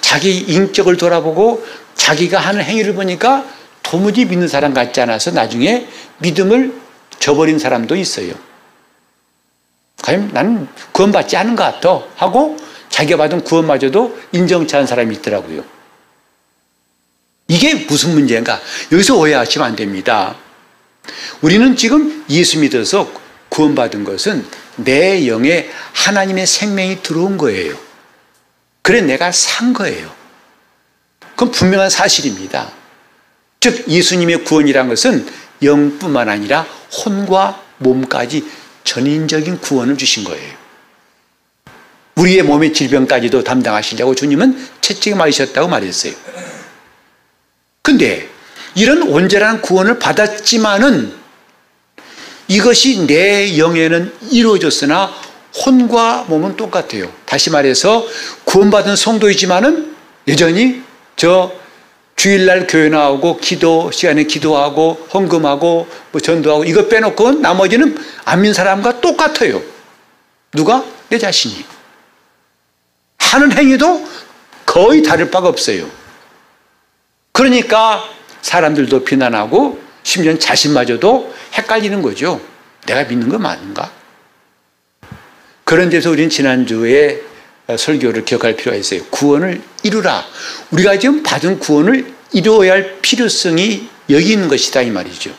자기 0.00 0.38
인격을 0.38 0.96
돌아보고 0.96 1.64
자기가 1.94 2.40
하는 2.40 2.62
행위를 2.64 2.94
보니까 2.94 3.44
도무지 3.88 4.26
믿는 4.26 4.48
사람 4.48 4.74
같지 4.74 5.00
않아서 5.00 5.30
나중에 5.30 5.88
믿음을 6.18 6.78
저버린 7.18 7.58
사람도 7.58 7.96
있어요. 7.96 8.34
과연 10.02 10.30
나는 10.34 10.68
구원받지 10.92 11.38
않은 11.38 11.56
것 11.56 11.64
같아 11.64 12.02
하고 12.16 12.58
자기가 12.90 13.16
받은 13.16 13.44
구원마저도 13.44 14.18
인정치 14.32 14.76
않은 14.76 14.86
사람이 14.86 15.16
있더라고요. 15.16 15.64
이게 17.48 17.86
무슨 17.86 18.12
문제인가? 18.12 18.60
여기서 18.92 19.16
오해하시면 19.16 19.66
안 19.66 19.74
됩니다. 19.74 20.36
우리는 21.40 21.74
지금 21.74 22.26
예수 22.28 22.58
믿어서 22.58 23.10
구원받은 23.48 24.04
것은 24.04 24.44
내 24.76 25.26
영에 25.26 25.70
하나님의 25.94 26.46
생명이 26.46 27.02
들어온 27.02 27.38
거예요. 27.38 27.74
그래 28.82 29.00
내가 29.00 29.32
산 29.32 29.72
거예요. 29.72 30.12
그건 31.30 31.52
분명한 31.52 31.88
사실입니다. 31.88 32.77
즉 33.68 33.86
예수님의 33.86 34.44
구원이란 34.44 34.88
것은 34.88 35.26
영뿐만 35.62 36.30
아니라 36.30 36.66
혼과 37.04 37.62
몸까지 37.76 38.42
전인적인 38.84 39.60
구원을 39.60 39.98
주신 39.98 40.24
거예요. 40.24 40.54
우리의 42.14 42.44
몸의 42.44 42.72
질병까지도 42.72 43.44
담당하시려고 43.44 44.14
주님은 44.14 44.58
채찍맞으셨다고 44.80 45.68
말했어요. 45.68 46.14
근데 47.82 48.28
이런 48.74 49.02
온전한 49.02 49.60
구원을 49.60 49.98
받았지만은 49.98 51.12
이것이 52.48 53.06
내 53.06 53.58
영에는 53.58 54.14
이루어졌으나 54.30 55.12
혼과 55.66 56.24
몸은 56.28 56.56
똑같아요. 56.56 57.12
다시 57.26 57.50
말해서 57.50 58.06
구원받은 58.44 58.96
성도이지만은 58.96 59.94
여전히 60.26 60.82
저 61.16 61.52
주일날 62.18 62.66
교회 62.66 62.88
나오고 62.88 63.36
기도 63.36 63.92
시간에 63.92 64.24
기도하고 64.24 65.06
헌금하고 65.14 65.88
뭐 66.10 66.20
전도하고 66.20 66.64
이거 66.64 66.88
빼놓고 66.88 67.34
나머지는 67.34 67.96
안 68.24 68.40
믿는 68.40 68.52
사람과 68.52 69.00
똑같아요. 69.00 69.62
누가? 70.52 70.84
내 71.08 71.16
자신이. 71.16 71.64
하는 73.18 73.52
행위도 73.52 74.04
거의 74.66 75.04
다를 75.04 75.30
바가 75.30 75.46
없어요. 75.46 75.88
그러니까 77.30 78.02
사람들도 78.42 79.04
비난하고 79.04 79.80
심지어 80.02 80.36
자신마저도 80.36 81.32
헷갈리는 81.54 82.02
거죠. 82.02 82.40
내가 82.84 83.04
믿는 83.04 83.28
거 83.28 83.38
맞는가? 83.38 83.92
그런 85.62 85.88
데서 85.88 86.10
우리는 86.10 86.28
지난주에 86.30 87.27
설교를 87.76 88.24
기억할 88.24 88.56
필요가 88.56 88.76
있어요. 88.76 89.04
구원을 89.10 89.60
이루라. 89.82 90.24
우리가 90.70 90.98
지금 90.98 91.22
받은 91.22 91.58
구원을 91.58 92.14
이루어야 92.32 92.72
할 92.72 93.00
필요성이 93.00 93.88
여기 94.10 94.32
있는 94.32 94.48
것이다 94.48 94.82
이 94.82 94.90
말이죠. 94.90 95.34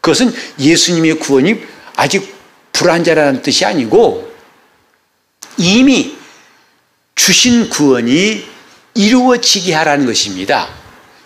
그것은 0.00 0.32
예수님의 0.58 1.18
구원이 1.18 1.60
아직 1.96 2.34
불안자라는 2.72 3.42
뜻이 3.42 3.64
아니고 3.64 4.32
이미 5.56 6.16
주신 7.14 7.68
구원이 7.68 8.44
이루어지게 8.94 9.74
하라는 9.74 10.06
것입니다. 10.06 10.68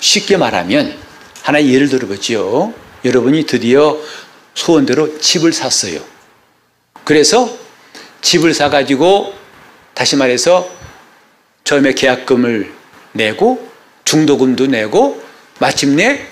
쉽게 0.01 0.37
말하면 0.37 0.97
하나 1.43 1.63
예를 1.63 1.89
들어보죠. 1.89 2.73
여러분이 3.05 3.45
드디어 3.47 3.99
소원대로 4.55 5.19
집을 5.19 5.53
샀어요. 5.53 6.01
그래서 7.05 7.55
집을 8.23 8.55
사가지고 8.55 9.35
다시 9.99 10.15
말해서 10.15 10.71
처음에 11.65 11.93
계약금을 11.93 12.73
내고 13.15 13.69
중도금도 14.05 14.69
내고 14.69 15.21
마침내 15.59 16.25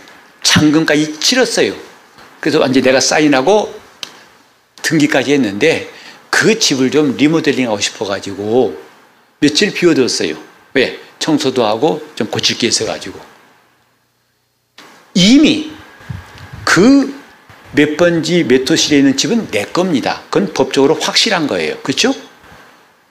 잔금까지 0.44 1.18
치렀어요. 1.18 1.74
그래서 2.38 2.60
완전 2.60 2.84
내가 2.84 3.00
사인하고 3.00 3.74
등기까지 4.82 5.32
했는데 5.32 5.90
그 6.30 6.60
집을 6.60 6.92
좀 6.92 7.16
리모델링하고 7.16 7.80
싶어가지고 7.80 8.80
며칠 9.40 9.72
비워뒀어요. 9.72 10.36
왜? 10.74 11.00
청소도 11.18 11.66
하고 11.66 12.06
좀 12.14 12.28
고칠 12.28 12.56
게 12.56 12.68
있어가지고. 12.68 13.18
이미 15.14 15.72
그 16.64 17.16
몇 17.72 17.96
번지 17.96 18.44
몇 18.44 18.68
호실에 18.68 18.98
있는 18.98 19.16
집은 19.16 19.50
내 19.50 19.64
겁니다. 19.64 20.22
그건 20.30 20.52
법적으로 20.54 20.94
확실한 20.94 21.46
거예요. 21.46 21.76
그렇죠? 21.82 22.14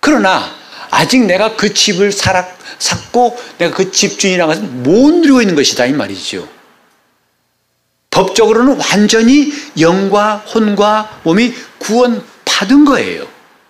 그러나 0.06 0.56
아직 0.92 1.26
내가 1.26 1.56
그 1.56 1.74
집을 1.74 2.12
살아, 2.12 2.48
샀고 2.78 3.36
내가 3.58 3.76
그 3.76 3.90
집주인이라는 3.90 4.54
것은 4.54 4.84
못 4.84 5.16
누리고 5.16 5.42
있는 5.42 5.56
것이다 5.56 5.88
이 5.88 5.94
말이죠. 5.94 6.48
법적으로는 8.12 8.80
완전히 8.80 9.52
영과 9.80 10.36
혼과 10.36 11.22
몸이 11.24 11.56
구원받은 11.80 12.86
거예요. 12.86 13.26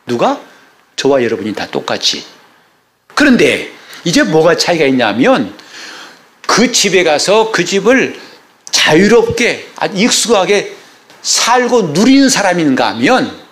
누가? 0.06 0.42
저와 0.98 1.24
여러분이 1.24 1.54
다 1.54 1.68
똑같이. 1.68 2.26
그런데 3.14 3.72
이제 4.04 4.22
뭐가 4.24 4.58
차이가 4.58 4.86
있냐면 4.88 5.58
그 6.46 6.70
집에 6.74 7.06
가서 7.06 7.54
그 7.54 7.64
집을 7.64 8.20
자유롭게 8.72 9.70
익숙하게 9.94 10.76
살고 11.22 11.94
누리는 11.94 12.28
사람인가 12.28 12.90
하면 12.90 13.45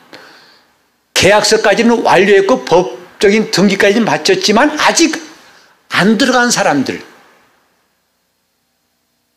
계약서까지는 1.23 2.01
완료했고 2.01 2.65
법적인 2.65 3.51
등기까지는 3.51 4.03
마쳤지만 4.03 4.77
아직 4.77 5.15
안 5.89 6.17
들어간 6.17 6.51
사람들 6.51 7.01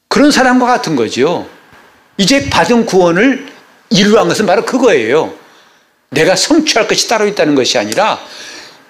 그런 0.08 0.32
사람과 0.32 0.66
같은 0.66 0.96
거죠. 0.96 1.48
이제 2.16 2.50
받은 2.50 2.86
구원을 2.86 3.46
이루한 3.90 4.26
것은 4.26 4.46
바로 4.46 4.64
그거예요. 4.64 5.32
내가 6.10 6.34
성취할 6.34 6.88
것이 6.88 7.08
따로 7.08 7.28
있다는 7.28 7.54
것이 7.54 7.78
아니라 7.78 8.18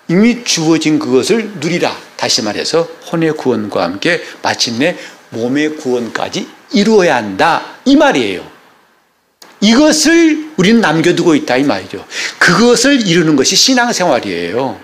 이미 0.08 0.42
주어진 0.44 0.98
그것을 0.98 1.50
누리라. 1.56 1.94
다시 2.16 2.40
말해서 2.40 2.88
혼의 3.12 3.32
구원과 3.32 3.82
함께 3.82 4.22
마침내 4.40 4.96
몸의 5.30 5.76
구원까지 5.76 6.48
이루어야 6.72 7.16
한다. 7.16 7.62
이 7.84 7.94
말이에요. 7.94 8.50
이것을 9.60 10.45
우리는 10.56 10.80
남겨두고 10.80 11.34
있다. 11.34 11.56
이 11.56 11.64
말이죠. 11.64 12.04
그것을 12.38 13.06
이루는 13.06 13.36
것이 13.36 13.56
신앙생활이에요. 13.56 14.80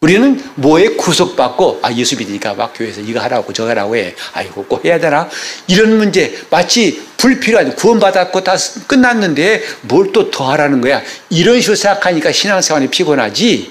우리는 0.00 0.42
뭐에 0.56 0.88
구속받고 0.96 1.78
아 1.82 1.92
예수 1.92 2.16
믿으니까 2.16 2.54
막 2.54 2.72
교회에서 2.74 3.02
이거 3.02 3.20
하라고 3.20 3.52
저거 3.52 3.68
하라고 3.70 3.94
해. 3.96 4.14
아이고 4.32 4.64
꼭 4.64 4.84
해야 4.84 4.98
되나? 4.98 5.28
이런 5.68 5.96
문제 5.96 6.36
마치 6.50 7.00
불필요한 7.18 7.76
구원받았고 7.76 8.42
다 8.42 8.56
끝났는데 8.88 9.62
뭘 9.82 10.12
또 10.12 10.30
더 10.32 10.50
하라는 10.52 10.80
거야. 10.80 11.00
이런 11.30 11.60
식으로 11.60 11.76
생각하니까 11.76 12.32
신앙생활이 12.32 12.88
피곤하지. 12.88 13.70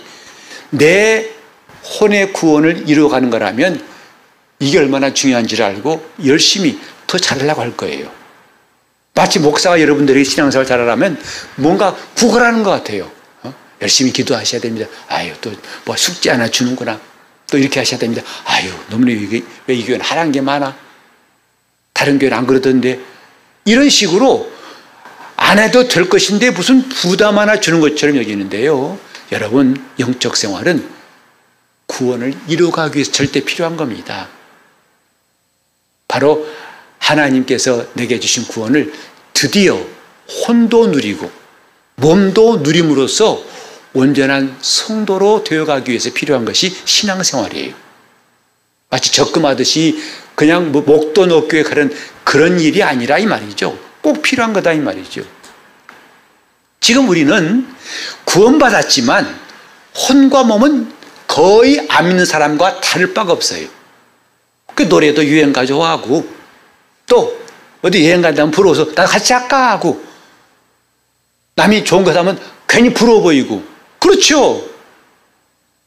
내 0.69 1.29
혼의 1.99 2.31
구원을 2.31 2.87
이루어가는 2.87 3.29
거라면 3.29 3.83
이게 4.59 4.77
얼마나 4.77 5.13
중요한지를 5.13 5.65
알고 5.65 6.05
열심히 6.25 6.79
더 7.07 7.17
잘하려고 7.17 7.59
할 7.61 7.75
거예요. 7.75 8.09
마치 9.13 9.39
목사가 9.39 9.79
여러분들에게 9.81 10.23
신앙생활 10.23 10.65
잘하려면 10.65 11.21
뭔가 11.55 11.95
구걸하는 12.15 12.63
것 12.63 12.69
같아요. 12.71 13.11
어? 13.43 13.53
열심히 13.81 14.11
기도하셔야 14.11 14.61
됩니다. 14.61 14.87
아유, 15.07 15.33
또 15.41 15.51
뭐 15.85 15.95
숙제 15.97 16.29
하나 16.31 16.47
주는구나. 16.47 16.99
또 17.49 17.57
이렇게 17.57 17.79
하셔야 17.79 17.99
됩니다. 17.99 18.23
아유, 18.45 18.71
너무나 18.89 19.11
이게, 19.11 19.43
왜 19.67 19.75
이 19.75 19.85
교회는 19.85 20.05
하라는 20.05 20.31
게 20.31 20.39
많아? 20.41 20.75
다른 21.93 22.17
교회는 22.17 22.37
안 22.37 22.47
그러던데. 22.47 22.99
이런 23.65 23.89
식으로 23.89 24.49
안 25.35 25.59
해도 25.59 25.87
될 25.87 26.07
것인데 26.07 26.51
무슨 26.51 26.87
부담 26.87 27.37
하나 27.37 27.59
주는 27.59 27.79
것처럼 27.81 28.15
여기는데요. 28.17 28.97
여러분, 29.33 29.83
영적 29.99 30.37
생활은 30.37 30.87
구원을 31.87 32.33
이루어가기 32.47 32.95
위해서 32.97 33.11
절대 33.11 33.41
필요한 33.41 33.75
겁니다. 33.75 34.29
바로 36.07 36.47
하나님께서 37.01 37.85
내게 37.93 38.19
주신 38.19 38.45
구원을 38.47 38.93
드디어 39.33 39.83
혼도 40.47 40.87
누리고 40.87 41.29
몸도 41.95 42.57
누림으로써 42.57 43.43
온전한 43.93 44.57
성도로 44.61 45.43
되어가기 45.43 45.91
위해서 45.91 46.11
필요한 46.13 46.45
것이 46.45 46.75
신앙생활이에요. 46.85 47.73
마치 48.89 49.11
적금하듯이 49.11 50.01
그냥 50.35 50.71
뭐 50.71 50.81
목도 50.81 51.25
녹교에 51.25 51.63
가는 51.63 51.93
그런 52.23 52.59
일이 52.59 52.83
아니라 52.83 53.17
이 53.17 53.25
말이죠. 53.25 53.77
꼭 54.01 54.21
필요한 54.21 54.53
거다 54.53 54.73
이 54.73 54.79
말이죠. 54.79 55.23
지금 56.79 57.09
우리는 57.09 57.67
구원받았지만 58.25 59.39
혼과 60.07 60.43
몸은 60.43 60.91
거의 61.27 61.85
안 61.89 62.07
믿는 62.07 62.25
사람과 62.25 62.81
다를 62.81 63.13
바가 63.13 63.33
없어요. 63.33 63.67
그 64.73 64.83
노래도 64.83 65.23
유행가 65.23 65.65
좋아하고 65.65 66.40
또 67.11 67.37
어디 67.81 68.05
여행 68.05 68.21
간다면 68.21 68.51
부러워서 68.51 68.93
나 68.95 69.05
같이 69.05 69.33
할까 69.33 69.71
하고 69.71 70.01
남이 71.55 71.83
좋은 71.83 72.05
거 72.05 72.17
하면 72.17 72.39
괜히 72.69 72.93
부러워 72.93 73.21
보이고 73.21 73.61
그렇죠. 73.99 74.65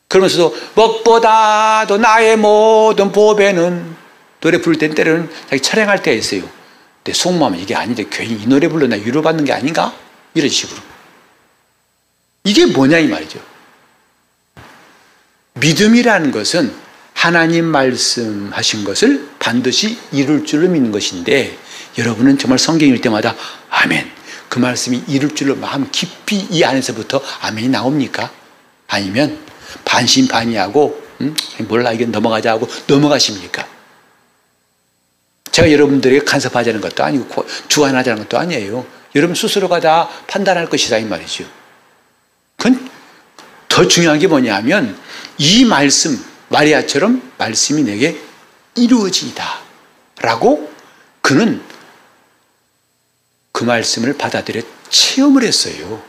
그러면서도 0.09 0.55
먹보다도 0.75 1.97
나의 1.97 2.37
모든 2.37 3.11
보배는 3.11 3.97
노래 4.41 4.59
부를 4.59 4.79
땐 4.79 4.95
때로는 4.95 5.31
자기 5.49 5.63
촬영할 5.63 6.03
때가 6.03 6.15
있어요. 6.15 6.43
내 7.05 7.15
속마음은 7.15 7.59
이게 7.59 7.75
아닌데 7.75 8.05
괜히 8.11 8.35
이 8.35 8.47
노래 8.47 8.69
불러 8.69 8.87
나 8.87 8.97
위로받는 8.97 9.47
게 9.47 9.53
아닌가? 9.55 9.95
이런 10.35 10.51
식으로. 10.51 10.79
이게 12.45 12.67
뭐냐 12.67 12.99
이 12.99 13.09
말이죠. 13.09 13.41
믿음이라는 15.55 16.31
것은 16.33 16.84
하나님 17.25 17.65
말씀하신 17.65 18.85
것을 18.85 19.27
반드시 19.39 19.97
이룰 20.13 20.45
줄로 20.45 20.69
믿는 20.69 20.93
것인데 20.93 21.57
여러분은 21.97 22.37
정말 22.37 22.59
성경 22.59 22.87
읽을 22.87 23.01
때마다 23.01 23.35
아멘. 23.71 24.13
그 24.51 24.59
말씀이 24.59 25.05
이룰 25.09 25.35
줄로 25.35 25.57
마음 25.57 25.91
깊이 25.91 26.37
이 26.37 26.63
안에서부터 26.65 27.23
아멘이 27.41 27.71
나옵니까? 27.71 28.31
아니면 28.89 29.39
반신반의하고 29.87 31.03
음? 31.23 31.35
몰라 31.67 31.93
이게 31.93 32.05
넘어가자 32.05 32.51
하고 32.51 32.69
넘어가십니까? 32.89 33.67
제가 35.51 35.73
여러분들에게 35.73 36.27
간섭하자는 36.27 36.83
것도 36.83 37.05
아니고 37.05 37.47
주관하자는 37.69 38.25
것도 38.25 38.39
아니에요. 38.39 38.85
여러분 39.15 39.35
스스로가 39.35 39.81
다 39.81 40.11
판단할 40.27 40.69
것이다 40.69 40.99
이 40.99 41.05
말이죠. 41.05 41.47
그건 42.59 42.87
더 43.71 43.89
중요한 43.89 44.19
게 44.19 44.27
뭐냐면 44.27 44.95
이 45.39 45.65
말씀 45.65 46.34
마리아처럼 46.55 47.33
말씀이 47.37 47.83
내게 47.83 48.17
이루어지이다 48.77 49.61
라고 50.21 50.73
그는 51.21 51.61
그 53.51 53.65
말씀을 53.65 54.17
받아들여 54.17 54.63
체험을 54.89 55.43
했어요. 55.43 56.03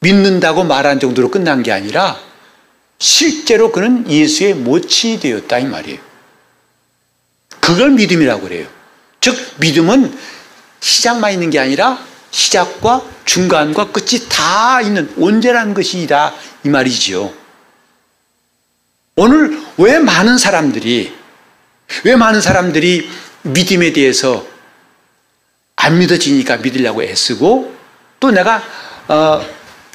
믿는다고 0.00 0.62
말한 0.62 1.00
정도로 1.00 1.30
끝난 1.30 1.62
게 1.62 1.72
아니라 1.72 2.20
실제로 2.98 3.72
그는 3.72 4.08
예수의 4.08 4.54
모친이 4.54 5.18
되었다 5.18 5.58
이 5.58 5.64
말이에요. 5.64 5.98
그걸 7.60 7.90
믿음이라고 7.90 8.42
그래요. 8.42 8.68
즉 9.20 9.36
믿음은 9.58 10.16
시작만 10.80 11.32
있는 11.32 11.50
게 11.50 11.58
아니라 11.58 11.98
시작과 12.30 13.02
중간과 13.24 13.90
끝이 13.90 14.28
다 14.28 14.80
있는 14.80 15.12
온전한 15.16 15.74
것이다 15.74 16.34
이 16.64 16.68
말이지요. 16.68 17.43
오늘 19.16 19.60
왜 19.78 19.98
많은 19.98 20.38
사람들이 20.38 21.14
왜 22.04 22.16
많은 22.16 22.40
사람들이 22.40 23.08
믿음에 23.42 23.92
대해서 23.92 24.46
안 25.76 25.98
믿어지니까 25.98 26.58
믿으려고 26.58 27.02
애쓰고 27.02 27.74
또 28.18 28.30
내가 28.30 28.62
어 29.08 29.44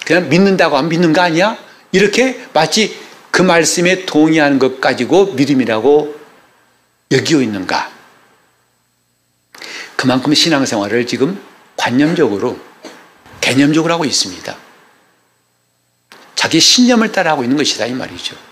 그냥 0.05 0.29
믿는다고 0.29 0.77
안 0.77 0.87
믿는 0.87 1.13
거 1.13 1.21
아니야? 1.21 1.57
이렇게 1.91 2.45
마치 2.53 2.97
그 3.31 3.41
말씀에 3.41 4.05
동의하는 4.05 4.59
것 4.59 4.79
가지고 4.79 5.33
믿음이라고 5.33 6.15
여기고 7.11 7.41
있는가? 7.41 7.91
그만큼 9.95 10.33
신앙생활을 10.33 11.07
지금 11.07 11.41
관념적으로 11.75 12.59
개념적으로 13.41 13.93
하고 13.93 14.05
있습니다. 14.05 14.55
자기 16.35 16.59
신념을 16.59 17.11
따라 17.11 17.31
하고 17.31 17.43
있는 17.43 17.57
것이다 17.57 17.85
이 17.85 17.93
말이죠. 17.93 18.48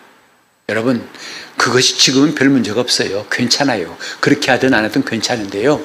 여러분 0.70 1.08
그것이 1.56 1.98
지금은 1.98 2.36
별 2.36 2.50
문제가 2.50 2.82
없어요. 2.82 3.26
괜찮아요. 3.32 3.98
그렇게 4.20 4.52
하든 4.52 4.74
안 4.74 4.84
하든 4.84 5.06
괜찮은데요. 5.06 5.82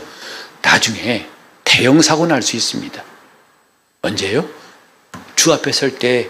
나중에 0.60 1.28
대형 1.62 2.02
사고 2.02 2.26
날 2.26 2.42
수 2.42 2.56
있습니다. 2.56 3.00
언제요? 4.02 4.48
주 5.36 5.52
앞에 5.52 5.70
설 5.70 5.98
때 5.98 6.28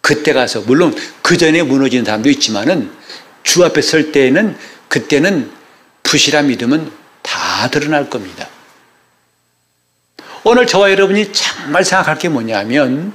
그때 0.00 0.32
가서 0.32 0.62
물론 0.62 0.96
그 1.22 1.36
전에 1.36 1.62
무너지는 1.62 2.04
사람도 2.04 2.28
있지만은 2.30 2.92
주 3.44 3.64
앞에 3.64 3.80
설 3.82 4.10
때는 4.10 4.58
그때는 4.88 5.52
부실한 6.02 6.48
믿음은 6.48 6.90
다 7.22 7.70
드러날 7.70 8.10
겁니다. 8.10 8.48
오늘 10.42 10.66
저와 10.66 10.90
여러분이 10.90 11.32
정말 11.32 11.84
생각할 11.84 12.18
게 12.18 12.28
뭐냐면 12.28 13.12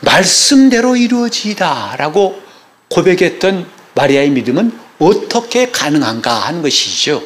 말씀대로 0.00 0.94
이루어지다라고 0.94 2.49
고백했던 2.90 3.66
마리아의 3.94 4.30
믿음은 4.30 4.78
어떻게 4.98 5.70
가능한가 5.70 6.32
하는 6.32 6.62
것이죠. 6.62 7.22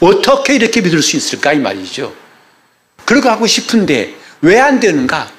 어떻게 0.00 0.54
이렇게 0.56 0.80
믿을 0.80 1.00
수 1.02 1.16
있을까 1.16 1.52
이 1.52 1.58
말이죠. 1.58 2.14
그러고 3.04 3.28
하고 3.30 3.46
싶은데 3.46 4.14
왜 4.42 4.58
안 4.58 4.80
되는가? 4.80 5.30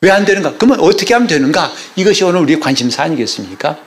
왜 0.00 0.10
안 0.10 0.24
되는가? 0.24 0.56
그러면 0.58 0.80
어떻게 0.80 1.14
하면 1.14 1.26
되는가? 1.28 1.72
이것이 1.96 2.24
오늘 2.24 2.40
우리의 2.40 2.60
관심사 2.60 3.02
아니겠습니까? 3.02 3.78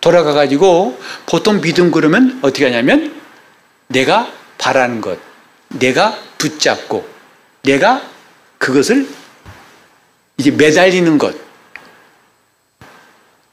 돌아가 0.00 0.32
가지고 0.32 0.98
보통 1.26 1.60
믿음 1.60 1.90
그러면 1.90 2.40
어떻게 2.42 2.64
하냐면 2.64 3.14
내가 3.88 4.32
바라는 4.58 5.00
것, 5.00 5.18
내가 5.68 6.18
붙잡고 6.38 7.06
내가 7.62 8.02
그것을 8.58 9.08
이제 10.38 10.50
매달리는 10.50 11.18
것 11.18 11.34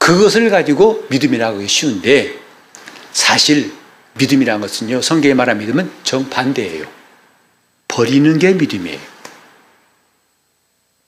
그것을 0.00 0.48
가지고 0.50 1.06
믿음이라고 1.10 1.58
하기 1.58 1.68
쉬운데 1.68 2.34
사실 3.12 3.70
믿음이라는 4.14 4.60
것은요 4.60 5.02
성경에 5.02 5.34
말한 5.34 5.58
믿음은 5.58 5.90
정반대예요. 6.02 6.86
버리는 7.86 8.38
게 8.38 8.54
믿음이에요. 8.54 8.98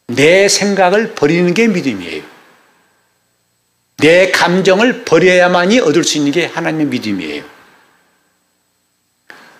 내 0.09 0.47
생각을 0.49 1.15
버리는 1.15 1.53
게 1.55 1.69
믿음이에요. 1.69 2.23
내 3.97 4.31
감정을 4.31 5.05
버려야만이 5.05 5.81
얻을 5.81 6.05
수 6.05 6.19
있는 6.19 6.33
게 6.33 6.47
하나님의 6.47 6.87
믿음이에요. 6.87 7.45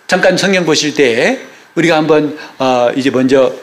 잠깐 0.05 0.37
성경 0.37 0.63
보실 0.65 0.93
때 0.93 1.41
우리가 1.75 1.97
한번 1.97 2.37
어 2.59 2.91
이제 2.95 3.09
먼저 3.09 3.45
어 3.45 3.55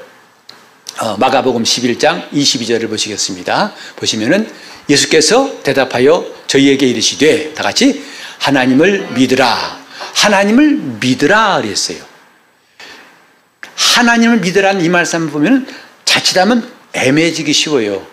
마가복음 1.19 1.63
11장 1.63 2.31
22절을 2.31 2.91
보시겠습니다. 2.91 3.73
보시면은 3.97 4.51
예수께서 4.89 5.63
대답하여 5.63 6.27
저희에게 6.47 6.87
이르시되 6.87 7.55
다 7.55 7.63
같이 7.63 8.05
하나님을 8.39 9.13
믿으라. 9.15 9.81
하나님을 10.15 10.77
믿으라 11.01 11.63
그랬어요. 11.63 11.99
하나님을 13.77 14.41
믿으라는 14.41 14.85
이 14.85 14.89
말씀 14.91 15.31
보면 15.31 15.67
자칫하면 16.05 16.71
애매해지기 16.93 17.53
쉬워요. 17.53 18.07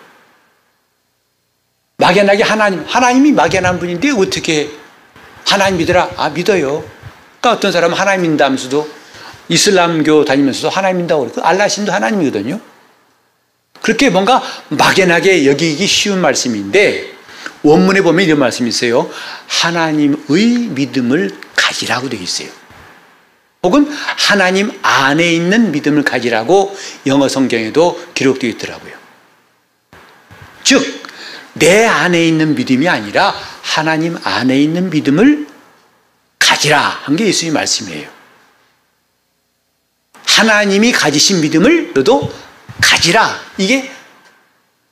막연하게 1.98 2.42
하나님, 2.42 2.84
하나님이 2.86 3.32
막연한 3.32 3.78
분인데 3.80 4.12
어떻게 4.12 4.70
하나님 5.44 5.78
믿으라? 5.78 6.10
아, 6.16 6.30
믿어요. 6.30 6.84
그러니까 7.40 7.52
어떤 7.52 7.70
사람은 7.72 7.96
하나님 7.96 8.30
믿다면서도 8.30 8.88
이슬람교 9.48 10.24
다니면서도 10.24 10.68
하나님 10.70 11.02
믿다고 11.02 11.24
그러고 11.28 11.46
알라신도 11.46 11.92
하나님이거든요. 11.92 12.60
그렇게 13.88 14.10
뭔가 14.10 14.42
막연하게 14.68 15.46
여기기 15.46 15.86
쉬운 15.86 16.20
말씀인데 16.20 17.10
원문에 17.62 18.02
보면 18.02 18.26
이런 18.26 18.38
말씀이 18.38 18.68
있어요. 18.68 19.10
하나님의 19.46 20.18
믿음을 20.74 21.34
가지라고 21.56 22.10
되어 22.10 22.20
있어요. 22.20 22.50
혹은 23.62 23.90
하나님 23.90 24.78
안에 24.82 25.32
있는 25.32 25.72
믿음을 25.72 26.02
가지라고 26.04 26.76
영어 27.06 27.30
성경에도 27.30 27.98
기록되어 28.12 28.50
있더라고요. 28.50 28.92
즉, 30.64 31.02
내 31.54 31.86
안에 31.86 32.28
있는 32.28 32.54
믿음이 32.56 32.86
아니라 32.90 33.34
하나님 33.62 34.18
안에 34.22 34.60
있는 34.60 34.90
믿음을 34.90 35.46
가지라 36.38 36.78
한 36.78 37.16
게 37.16 37.26
예수님 37.26 37.54
말씀이에요. 37.54 38.06
하나님이 40.26 40.92
가지신 40.92 41.40
믿음을 41.40 41.92
너도 41.94 42.30
가지라. 42.80 43.40
이게 43.58 43.90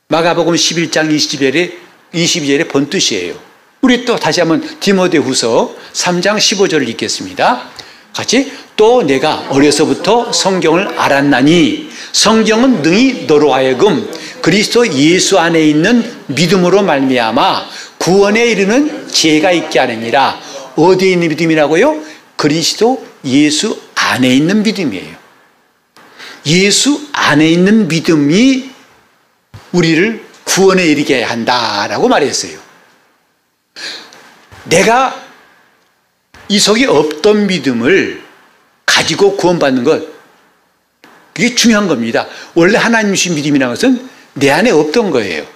마가복음 0.09 0.55
11장 0.55 1.15
20절에 1.15 1.73
22절의 2.15 2.69
본뜻이에요. 2.69 3.35
우리 3.81 4.05
또 4.05 4.17
다시 4.17 4.41
한번 4.41 4.67
디모데 4.81 5.19
후서 5.19 5.75
3장 5.93 6.37
15절을 6.37 6.89
읽겠습니다. 6.91 7.71
같이 8.13 8.51
또 8.77 9.03
내가 9.03 9.47
어려서부터 9.51 10.33
성경을 10.33 10.99
알았나니 10.99 11.91
성경은 12.13 12.83
능히 12.83 13.27
너로 13.27 13.53
하여금 13.53 14.11
그리스도 14.41 14.91
예수 14.95 15.39
안에 15.39 15.63
있는 15.63 16.19
믿음으로 16.29 16.83
말미암아 16.83 17.69
구원에 17.99 18.47
이르는 18.47 19.09
지혜가 19.09 19.53
있게 19.53 19.79
하느니라. 19.79 20.41
어디에 20.77 21.13
있는 21.13 21.29
믿음이라고요? 21.29 22.03
그리스도 22.37 23.05
예수 23.25 23.79
안에 23.95 24.29
있는 24.35 24.63
믿음이에요. 24.63 25.26
예수 26.47 27.09
안에 27.13 27.49
있는 27.49 27.89
믿음이 27.89 28.71
우리를 29.73 30.25
구원에 30.45 30.85
이르게 30.85 31.23
한다라고 31.23 32.09
말했어요. 32.09 32.59
내가 34.65 35.25
이 36.49 36.59
속에 36.59 36.87
없던 36.87 37.49
믿음을 37.49 38.23
가지고 38.85 39.37
구원받는 39.37 39.85
것, 39.85 40.07
그게 41.35 41.55
중요한 41.55 41.89
겁니다. 41.89 42.27
원래 42.55 42.79
하나님 42.79 43.15
주신 43.15 43.35
믿음이라는 43.35 43.75
것은 43.75 44.09
내 44.35 44.51
안에 44.51 44.71
없던 44.71 45.11
거예요. 45.11 45.47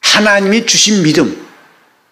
하나님이 0.00 0.66
주신 0.66 1.02
믿음. 1.02 1.46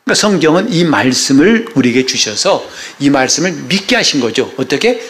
그러니까 0.05 0.21
성경은 0.21 0.73
이 0.73 0.85
말씀을 0.85 1.67
우리에게 1.75 2.07
주셔서 2.07 2.69
이 3.01 3.11
말씀을 3.11 3.53
믿게 3.53 3.97
하신 3.97 4.21
거죠. 4.21 4.53
어떻게? 4.57 5.03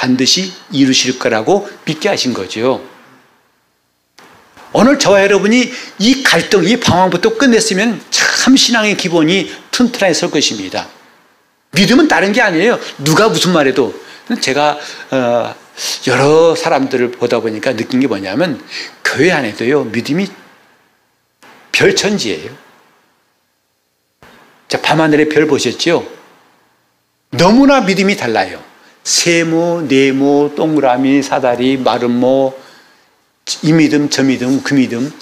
반드시 0.00 0.54
이루실 0.72 1.18
거라고 1.18 1.68
믿게 1.84 2.08
하신 2.08 2.32
거죠. 2.32 2.82
오늘 4.72 4.98
저와 4.98 5.22
여러분이 5.22 5.70
이 5.98 6.22
갈등, 6.22 6.64
이 6.64 6.80
방황부터 6.80 7.36
끝냈으면 7.36 8.00
참 8.08 8.56
신앙의 8.56 8.96
기본이 8.96 9.52
튼튼하게 9.70 10.14
설 10.14 10.30
것입니다. 10.30 10.88
믿음은 11.72 12.08
다른 12.08 12.32
게 12.32 12.40
아니에요. 12.40 12.80
누가 12.98 13.28
무슨 13.28 13.52
말해도 13.52 13.94
제가 14.40 14.78
어, 15.10 15.54
여러 16.06 16.54
사람들을 16.54 17.10
보다 17.12 17.40
보니까 17.40 17.76
느낀 17.76 18.00
게 18.00 18.06
뭐냐면 18.06 18.64
교회 19.04 19.32
안에도요 19.32 19.84
믿음이 19.84 20.28
별천지예요. 21.72 22.56
자 24.66 24.80
밤하늘의 24.80 25.28
별 25.28 25.46
보셨죠? 25.46 26.10
너무나 27.32 27.82
믿음이 27.82 28.16
달라요. 28.16 28.69
세모, 29.04 29.86
네모, 29.88 30.54
동그라미, 30.56 31.22
사다리, 31.22 31.76
마름모, 31.76 32.58
이 33.62 33.72
믿음, 33.72 34.10
저 34.10 34.22
믿음, 34.22 34.62
그 34.62 34.74
믿음. 34.74 35.12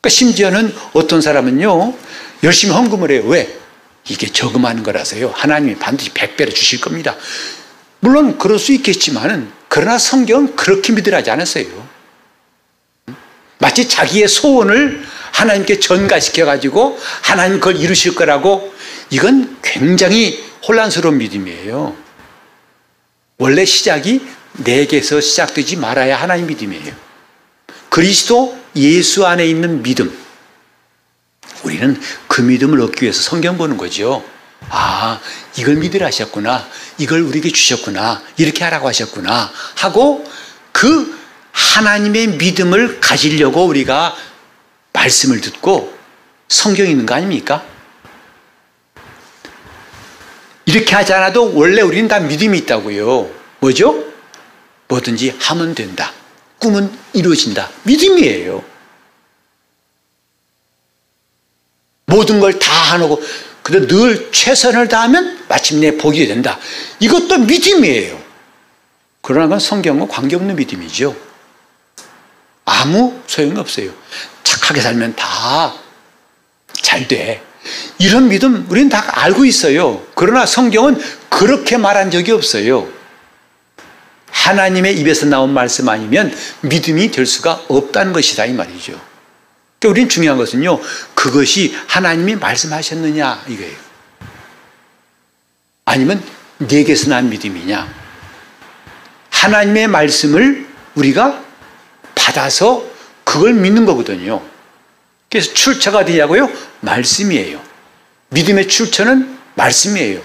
그러니까 0.00 0.08
심지어는 0.08 0.74
어떤 0.92 1.20
사람은요 1.20 1.94
열심히 2.42 2.74
헌금을 2.74 3.10
해요. 3.12 3.22
왜? 3.26 3.58
이게 4.08 4.26
저금하는 4.26 4.82
거라서요. 4.82 5.32
하나님이 5.34 5.76
반드시 5.76 6.10
백배로 6.10 6.52
주실 6.52 6.80
겁니다. 6.80 7.16
물론 8.00 8.36
그럴 8.36 8.58
수 8.58 8.72
있겠지만은 8.72 9.48
그러나 9.68 9.96
성경은 9.96 10.56
그렇게 10.56 10.92
믿으라지 10.92 11.30
않았어요. 11.30 11.66
마치 13.58 13.88
자기의 13.88 14.26
소원을 14.26 15.04
하나님께 15.30 15.78
전가시켜 15.78 16.44
가지고 16.44 16.98
하나님 17.22 17.60
그걸 17.60 17.76
이루실 17.76 18.16
거라고 18.16 18.74
이건 19.10 19.56
굉장히 19.62 20.44
혼란스러운 20.66 21.18
믿음이에요. 21.18 22.01
원래 23.42 23.64
시작이 23.64 24.24
내게서 24.52 25.20
시작되지 25.20 25.74
말아야 25.74 26.16
하나님 26.16 26.46
믿음이에요. 26.46 26.94
그리스도 27.88 28.56
예수 28.76 29.26
안에 29.26 29.44
있는 29.44 29.82
믿음. 29.82 30.16
우리는 31.64 32.00
그 32.28 32.40
믿음을 32.40 32.80
얻기 32.80 33.02
위해서 33.02 33.20
성경 33.20 33.58
보는 33.58 33.78
거죠. 33.78 34.24
아, 34.68 35.20
이걸 35.56 35.74
믿으라 35.74 36.06
하셨구나. 36.06 36.68
이걸 36.98 37.22
우리에게 37.22 37.50
주셨구나. 37.50 38.22
이렇게 38.36 38.62
하라고 38.62 38.86
하셨구나. 38.86 39.50
하고 39.74 40.24
그 40.70 41.18
하나님의 41.50 42.28
믿음을 42.38 43.00
가지려고 43.00 43.64
우리가 43.64 44.14
말씀을 44.92 45.40
듣고 45.40 45.92
성경이 46.46 46.92
있는 46.92 47.06
거 47.06 47.16
아닙니까? 47.16 47.64
이렇게 50.72 50.94
하지 50.94 51.12
않아도 51.12 51.54
원래 51.54 51.82
우리는 51.82 52.08
다 52.08 52.18
믿음이 52.18 52.56
있다고요. 52.60 53.30
뭐죠? 53.60 54.04
뭐든지 54.88 55.36
하면 55.38 55.74
된다. 55.74 56.12
꿈은 56.58 56.90
이루어진다. 57.12 57.68
믿음이에요. 57.82 58.64
모든 62.06 62.40
걸 62.40 62.58
다 62.58 62.72
하고 62.72 63.22
그래도 63.62 63.86
늘 63.86 64.30
최선을 64.32 64.88
다하면 64.88 65.44
마침내 65.48 65.96
복이 65.96 66.26
된다. 66.26 66.58
이것도 67.00 67.38
믿음이에요. 67.38 68.20
그러나 69.20 69.44
그건 69.46 69.60
성경과 69.60 70.06
관계없는 70.08 70.56
믿음이죠. 70.56 71.14
아무 72.64 73.20
소용이 73.26 73.58
없어요. 73.58 73.92
착하게 74.42 74.80
살면 74.80 75.16
다 75.16 75.82
잘 76.82 77.08
돼. 77.08 77.42
이런 77.98 78.28
믿음 78.28 78.66
우리는 78.68 78.88
다 78.88 79.04
알고 79.22 79.44
있어요. 79.44 80.02
그러나 80.14 80.46
성경은 80.46 81.00
그렇게 81.28 81.76
말한 81.76 82.10
적이 82.10 82.32
없어요. 82.32 82.88
하나님의 84.30 84.98
입에서 84.98 85.26
나온 85.26 85.52
말씀 85.52 85.88
아니면 85.88 86.34
믿음이 86.62 87.10
될 87.10 87.26
수가 87.26 87.62
없다는 87.68 88.12
것이다 88.12 88.46
이 88.46 88.52
말이죠. 88.52 89.00
그러니까 89.78 89.88
우리는 89.88 90.08
중요한 90.08 90.38
것은요. 90.38 90.80
그것이 91.14 91.74
하나님이 91.86 92.36
말씀하셨느냐 92.36 93.44
이거예요. 93.48 93.76
아니면 95.84 96.22
내게서 96.58 97.10
난 97.10 97.28
믿음이냐. 97.28 97.92
하나님의 99.30 99.88
말씀을 99.88 100.66
우리가 100.94 101.42
받아서 102.14 102.84
그걸 103.24 103.54
믿는 103.54 103.84
거거든요. 103.84 104.42
그래서 105.32 105.52
출처가 105.54 106.00
어디냐고요? 106.00 106.48
말씀이에요. 106.80 107.60
믿음의 108.28 108.68
출처는 108.68 109.38
말씀이에요. 109.54 110.20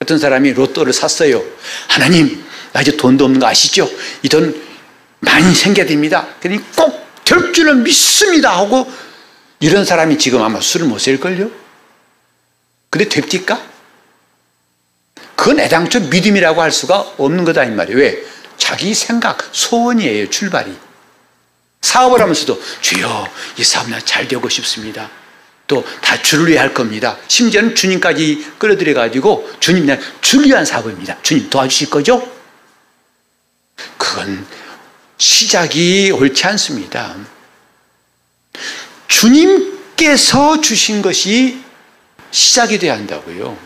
어떤 0.00 0.18
사람이 0.18 0.52
로또를 0.52 0.92
샀어요. 0.92 1.42
하나님, 1.88 2.42
나 2.72 2.80
이제 2.80 2.96
돈도 2.96 3.24
없는 3.24 3.40
거 3.40 3.48
아시죠? 3.48 3.90
이 4.22 4.28
돈 4.28 4.70
많이 5.18 5.54
생겨야 5.54 5.86
됩니다. 5.86 6.28
그러니 6.40 6.62
꼭 6.76 7.00
될 7.30 7.52
줄은 7.52 7.84
믿습니다. 7.84 8.56
하고 8.56 8.90
이런 9.60 9.84
사람이 9.84 10.18
지금 10.18 10.42
아마 10.42 10.60
술을 10.60 10.88
못 10.88 10.98
셀걸요? 10.98 11.48
근데 12.90 13.08
됩니까? 13.08 13.62
그건 15.36 15.60
애당초 15.60 16.00
믿음이라고 16.00 16.60
할 16.60 16.72
수가 16.72 16.98
없는 17.18 17.44
거다, 17.44 17.62
이 17.64 17.70
말이에요. 17.70 17.98
왜? 17.98 18.24
자기 18.56 18.94
생각, 18.94 19.48
소원이에요, 19.52 20.28
출발이. 20.28 20.74
사업을 21.80 22.20
하면서도 22.20 22.60
주여 22.80 23.26
이 23.58 23.64
사업 23.64 23.88
나 23.88 24.00
잘 24.00 24.28
되고 24.28 24.48
싶습니다. 24.48 25.10
또 25.66 25.84
다 26.00 26.20
주를 26.20 26.48
위해 26.48 26.58
할 26.58 26.74
겁니다. 26.74 27.16
심지어는 27.28 27.74
주님까지 27.74 28.54
끌어들여 28.58 28.94
가지고 28.94 29.48
주님 29.60 29.86
나 29.86 29.96
주를 30.20 30.46
위한 30.46 30.64
사업입니다. 30.64 31.16
주님 31.22 31.48
도와주실 31.48 31.90
거죠? 31.90 32.20
그건 33.96 34.44
시작이 35.16 36.10
옳지 36.10 36.44
않습니다. 36.48 37.14
주님께서 39.06 40.60
주신 40.60 41.02
것이 41.02 41.62
시작이 42.30 42.78
돼야 42.78 42.94
한다고요. 42.94 43.56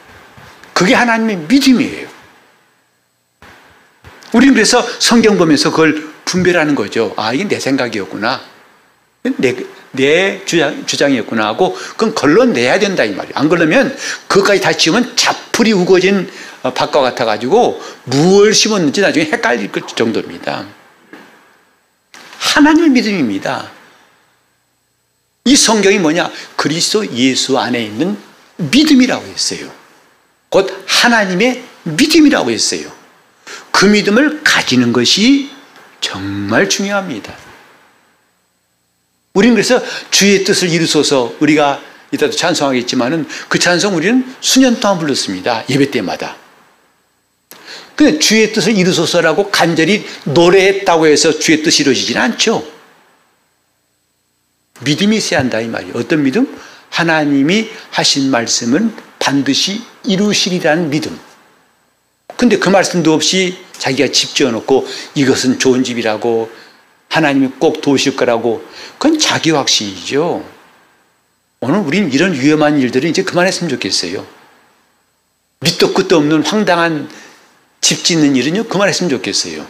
그게 0.73 0.95
하나님의 0.95 1.37
믿음이에요. 1.49 2.09
우리는 4.33 4.53
그래서 4.55 4.85
성경 5.01 5.39
보면서 5.39 5.71
그걸 5.71 6.13
분별하는 6.25 6.75
거죠. 6.75 7.15
아, 7.17 7.33
이게 7.33 7.47
내 7.47 7.61
생각이었구나. 7.61 8.41
내, 9.37 9.57
내 9.93 10.45
주장, 10.45 10.85
주장이었구나 10.85 11.47
하고 11.47 11.75
그건 11.93 12.15
걸러내야 12.15 12.79
된다 12.79 13.05
이 13.05 13.13
말이에요. 13.13 13.35
안 13.35 13.49
그러면 13.49 13.97
그것까지 14.29 14.61
다 14.61 14.73
지으면 14.73 15.17
자풀이 15.17 15.73
우거진 15.73 16.31
어, 16.63 16.75
밭과 16.75 17.01
같아가지고 17.01 17.81
무엇을 18.05 18.55
심었는지 18.55 19.01
나중에 19.01 19.27
헷갈릴 19.27 19.71
정도입니다. 19.95 20.67
하나님의 22.39 22.91
믿음입니다. 22.91 23.71
이 25.47 25.57
성경이 25.57 25.99
뭐냐? 25.99 26.31
그리스도 26.57 27.11
예수 27.13 27.59
안에 27.59 27.83
있는 27.83 28.17
믿음이라고 28.57 29.27
했어요. 29.27 29.71
곧 30.49 30.85
하나님의 30.87 31.63
믿음이라고 31.85 32.51
했어요. 32.51 32.91
그 33.71 33.87
믿음을 33.87 34.43
가지는 34.43 34.93
것이 34.93 35.54
정말 36.05 36.69
중요합니다. 36.69 37.35
우리는 39.33 39.55
그래서 39.55 39.83
주의 40.11 40.45
뜻을 40.45 40.69
이루소서 40.69 41.35
우리가 41.41 41.81
이따도 42.13 42.33
찬송하겠지만은 42.33 43.27
그 43.49 43.59
찬송 43.59 43.97
우리는 43.97 44.35
수년 44.41 44.79
동안 44.81 44.99
불렀습니다. 44.99 45.65
예배 45.69 45.91
때마다. 45.91 46.37
근데 47.97 48.19
주의 48.19 48.53
뜻을 48.53 48.77
이루소서라고 48.77 49.51
간절히 49.51 50.05
노래했다고 50.25 51.07
해서 51.07 51.39
주의 51.39 51.63
뜻이 51.63 51.83
이루어지지는 51.83 52.21
않죠. 52.21 52.67
믿음이 54.83 55.17
있어야 55.17 55.41
한다 55.41 55.61
이 55.61 55.69
말이에요. 55.69 55.95
어떤 55.97 56.23
믿음? 56.23 56.61
하나님이 56.91 57.71
하신 57.91 58.31
말씀은 58.31 58.95
반드시 59.19 59.83
이루시리라는 60.05 60.91
믿음. 60.91 61.19
근데 62.37 62.59
그 62.59 62.69
말씀도 62.69 63.13
없이 63.13 63.59
자기가 63.79 64.13
집 64.13 64.35
지어놓고 64.35 64.87
이것은 65.15 65.59
좋은 65.59 65.85
집이라고 65.85 66.51
하나님이 67.09 67.49
꼭 67.59 67.81
도우실 67.81 68.17
거라고 68.17 68.65
그건 68.99 69.19
자기 69.19 69.51
확신이죠. 69.51 70.45
오늘 71.61 71.79
우린 71.79 72.13
이런 72.13 72.35
위험한 72.35 72.79
일들을 72.79 73.09
이제 73.09 73.23
그만했으면 73.23 73.71
좋겠어요. 73.71 74.27
밑도 75.61 75.95
끝도 75.95 76.17
없는 76.17 76.45
황당한 76.45 77.09
집 77.81 78.05
짓는 78.05 78.37
일은요, 78.37 78.65
그만했으면 78.65 79.11
좋겠어요. 79.11 79.67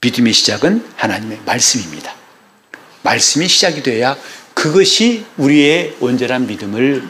믿음의 0.00 0.32
시작은 0.32 0.86
하나님의 0.96 1.40
말씀입니다. 1.44 2.14
말씀이 3.02 3.48
시작이 3.48 3.82
돼야 3.82 4.16
그것이 4.54 5.24
우리의 5.36 5.96
온전한 6.00 6.46
믿음을 6.46 7.06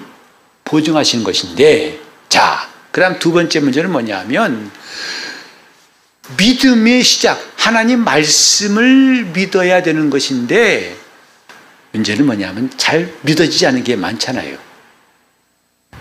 보증하시는 0.64 1.24
것인데, 1.24 2.07
자, 2.28 2.68
그 2.90 3.00
다음 3.00 3.18
두 3.18 3.32
번째 3.32 3.60
문제는 3.60 3.90
뭐냐 3.90 4.18
하면, 4.20 4.70
믿음의 6.36 7.02
시작, 7.02 7.40
하나님 7.56 8.04
말씀을 8.04 9.24
믿어야 9.26 9.82
되는 9.82 10.10
것인데, 10.10 10.96
문제는 11.92 12.26
뭐냐면 12.26 12.70
잘 12.76 13.12
믿어지지 13.22 13.66
않은 13.66 13.84
게 13.84 13.96
많잖아요. 13.96 14.58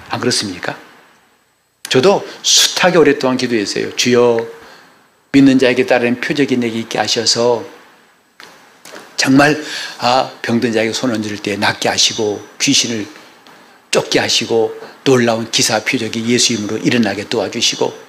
안 0.09 0.19
그렇습니까? 0.19 0.77
저도 1.89 2.27
숱하게 2.43 2.97
오랫동안 2.97 3.37
기도했어요. 3.37 3.95
주여, 3.95 4.45
믿는 5.31 5.59
자에게 5.59 5.85
따르는 5.85 6.19
표적이 6.19 6.57
내게 6.57 6.79
있게 6.79 6.97
하셔서 6.97 7.63
정말 9.15 9.61
아, 9.99 10.31
병든 10.41 10.73
자에게 10.73 10.93
손 10.93 11.11
얹을 11.11 11.37
때 11.37 11.57
낫게 11.57 11.89
하시고 11.89 12.45
귀신을 12.61 13.07
쫓게 13.91 14.19
하시고 14.19 14.79
놀라운 15.03 15.49
기사 15.51 15.83
표적이 15.83 16.27
예수 16.27 16.53
이름으로 16.53 16.77
일어나게 16.77 17.27
도와주시고 17.29 18.07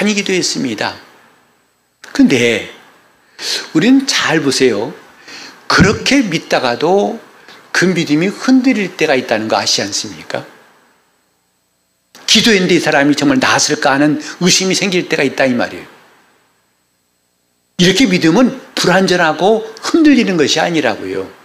많이 0.00 0.14
기도했습니다. 0.14 0.96
근데 2.12 2.70
우리는 3.72 4.06
잘 4.06 4.40
보세요. 4.40 4.94
그렇게 5.66 6.22
믿다가도 6.22 7.20
그 7.72 7.84
믿음이 7.84 8.26
흔들릴 8.26 8.96
때가 8.96 9.14
있다는 9.14 9.48
거 9.48 9.56
아시지 9.56 9.82
않습니까? 9.82 10.44
기도했는데 12.26 12.74
이 12.74 12.80
사람이 12.80 13.16
정말 13.16 13.38
나았을까 13.40 13.90
하는 13.92 14.22
의심이 14.40 14.74
생길 14.74 15.08
때가 15.08 15.22
있다 15.22 15.46
이 15.46 15.54
말이에요. 15.54 15.84
이렇게 17.78 18.06
믿음은 18.06 18.60
불완전하고 18.74 19.74
흔들리는 19.80 20.36
것이 20.36 20.60
아니라고요. 20.60 21.39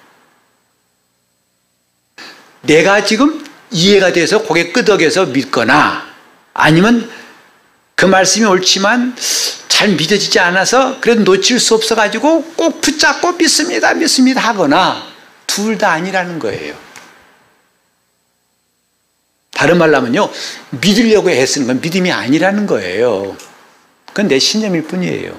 내가 2.66 3.04
지금 3.04 3.44
이해가 3.72 4.14
돼서 4.14 4.42
고개 4.44 4.72
끄덕여서 4.72 5.28
믿거나 5.28 6.08
아니면 6.54 7.10
그 7.96 8.06
말씀이 8.06 8.46
옳지만 8.46 9.16
잘 9.68 9.90
믿어지지 9.90 10.40
않아서 10.40 11.00
그래도 11.02 11.24
놓칠 11.24 11.60
수 11.60 11.76
없어가지고 11.76 12.44
꼭 12.56 12.82
붙잡고 12.82 13.34
믿습니다, 13.34 13.94
믿습니다 13.94 14.42
하거나 14.42 15.06
둘 15.48 15.78
다 15.78 15.92
아니라는 15.92 16.40
거예요. 16.40 16.76
다른 19.52 19.78
말로 19.78 19.96
하면요, 19.98 20.30
믿으려고 20.70 21.30
애쓰는 21.30 21.68
건 21.68 21.82
믿음이 21.82 22.12
아니라는 22.12 22.68
거예요. 22.68 23.38
그건 24.08 24.28
내 24.28 24.38
신념일 24.40 24.84
뿐이에요. 24.84 25.38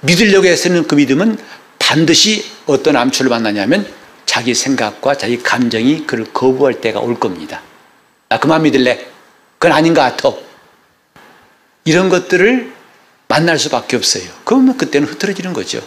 믿으려고 0.00 0.46
애쓰는 0.46 0.86
그 0.86 0.94
믿음은 0.94 1.38
반드시 1.78 2.44
어떤 2.66 2.96
암초를 2.96 3.28
만나냐면 3.28 3.86
자기 4.26 4.54
생각과 4.54 5.16
자기 5.16 5.42
감정이 5.42 6.06
그를 6.06 6.24
거부할 6.32 6.80
때가 6.80 7.00
올 7.00 7.18
겁니다. 7.18 7.62
나 8.28 8.38
그만 8.38 8.62
믿을래. 8.62 9.06
그건 9.58 9.76
아닌 9.76 9.94
것 9.94 10.00
같아. 10.00 10.30
이런 11.84 12.08
것들을 12.08 12.72
만날 13.28 13.58
수밖에 13.58 13.96
없어요. 13.96 14.24
그러면 14.44 14.76
그때는 14.76 15.08
흐트러지는 15.08 15.52
거죠. 15.52 15.86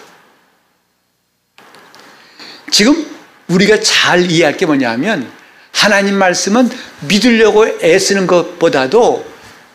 지금 2.71 3.09
우리가 3.47 3.79
잘 3.79 4.29
이해할 4.29 4.57
게 4.57 4.65
뭐냐면 4.65 5.31
하나님 5.71 6.15
말씀은 6.15 6.69
믿으려고 7.07 7.67
애쓰는 7.67 8.27
것보다도 8.27 9.25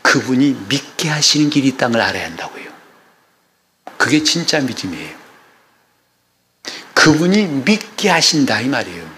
그분이 0.02 0.66
믿게 0.68 1.08
하시는 1.08 1.48
길이 1.48 1.76
걸 1.76 2.00
알아야 2.00 2.26
한다고요. 2.26 2.64
그게 3.96 4.22
진짜 4.22 4.60
믿음이에요. 4.60 5.21
그분이 7.02 7.64
믿게 7.64 8.08
하신다 8.08 8.60
이 8.60 8.68
말이에요. 8.68 9.10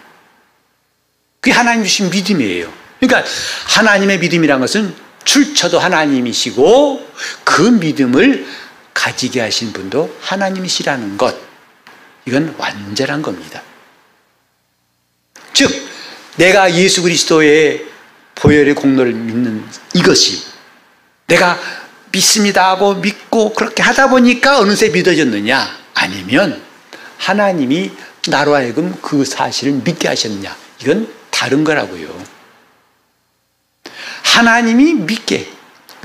그게 1.40 1.52
하나님 1.52 1.84
주신 1.84 2.08
믿음이에요. 2.08 2.72
그러니까 2.98 3.30
하나님의 3.66 4.20
믿음이란 4.20 4.58
것은 4.60 4.94
출처도 5.24 5.78
하나님이시고 5.78 7.06
그 7.44 7.60
믿음을 7.60 8.46
가지게 8.94 9.42
하신 9.42 9.74
분도 9.74 10.16
하나님이시라는 10.22 11.18
것. 11.18 11.36
이건 12.24 12.54
완전한 12.56 13.20
겁니다. 13.20 13.60
즉, 15.52 15.70
내가 16.36 16.72
예수 16.74 17.02
그리스도의 17.02 17.84
보혈의 18.34 18.76
공로를 18.76 19.12
믿는 19.12 19.62
이것이 19.92 20.42
내가 21.26 21.60
믿습니다 22.12 22.70
하고 22.70 22.94
믿고 22.94 23.52
그렇게 23.52 23.82
하다 23.82 24.08
보니까 24.08 24.58
어느새 24.60 24.88
믿어졌느냐? 24.88 25.78
아니면 25.92 26.73
하나님이 27.18 27.90
나로 28.28 28.54
하여금 28.54 28.94
그 29.02 29.24
사실을 29.24 29.74
믿게 29.84 30.08
하셨느냐? 30.08 30.56
이건 30.80 31.12
다른 31.30 31.64
거라고요. 31.64 32.24
하나님이 34.22 34.94
믿게 34.94 35.48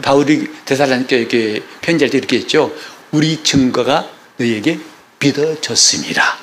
바울이 0.03 0.47
대살로니께 0.65 1.63
편지할 1.81 2.09
때 2.09 2.17
이렇게 2.17 2.37
했죠. 2.37 2.73
우리 3.11 3.43
증거가 3.43 4.09
너에게 4.37 4.79
믿어졌습니다. 5.19 6.37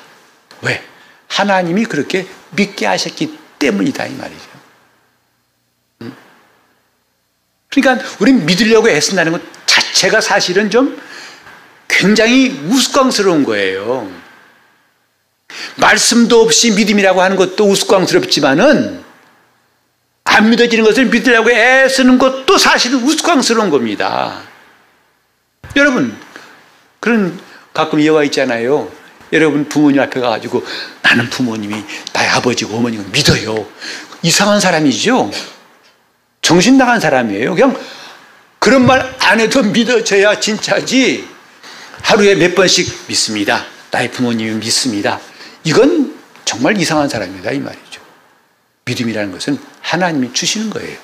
왜? 0.61 0.83
하나님이 1.27 1.85
그렇게 1.85 2.27
믿게 2.51 2.85
하셨기 2.85 3.37
때문이다 3.59 4.05
이 4.05 4.13
말이죠. 4.13 4.45
음? 6.01 6.15
그러니까 7.69 8.05
우리는 8.19 8.45
믿으려고 8.45 8.89
애쓴다는 8.89 9.31
것 9.31 9.41
자체가 9.65 10.21
사실은 10.21 10.69
좀 10.69 11.01
굉장히 11.87 12.49
우스꽝스러운 12.65 13.43
거예요. 13.43 14.11
말씀도 15.75 16.41
없이 16.41 16.71
믿음이라고 16.71 17.21
하는 17.21 17.35
것도 17.35 17.69
우스꽝스럽지만은 17.69 19.03
안 20.23 20.49
믿어지는 20.49 20.83
것을 20.83 21.05
믿으려고 21.05 21.49
애쓰는 21.51 22.17
것도 22.17 22.57
사실은 22.57 22.99
우스꽝스러운 23.03 23.69
겁니다. 23.69 24.41
여러분, 25.75 26.15
그런 26.99 27.39
가끔 27.73 28.01
예화 28.01 28.23
있잖아요. 28.25 28.91
여러분 29.33 29.67
부모님 29.67 30.01
앞에 30.01 30.21
가가지고 30.21 30.65
나는 31.01 31.29
부모님이 31.29 31.83
나의 32.13 32.29
아버지고 32.29 32.77
어머니를 32.77 33.05
믿어요. 33.11 33.67
이상한 34.21 34.59
사람이죠. 34.59 35.29
정신 36.41 36.77
나간 36.77 36.99
사람이에요. 36.99 37.53
그냥 37.55 37.77
그런 38.59 38.85
말 38.85 39.17
안 39.27 39.41
해도 39.41 39.61
믿어져야 39.61 40.39
진짜지. 40.39 41.27
하루에 42.01 42.35
몇 42.35 42.55
번씩 42.55 43.07
믿습니다. 43.07 43.65
나의 43.91 44.09
부모님이 44.09 44.51
믿습니다. 44.51 45.19
이건 45.67 46.17
정말 46.45 46.77
이상한 46.77 47.09
사람이다 47.09 47.51
이 47.51 47.59
말이죠. 47.59 48.01
믿음이라는 48.85 49.33
것은 49.33 49.59
하나님이 49.81 50.31
주시는 50.31 50.69
거예요. 50.69 50.97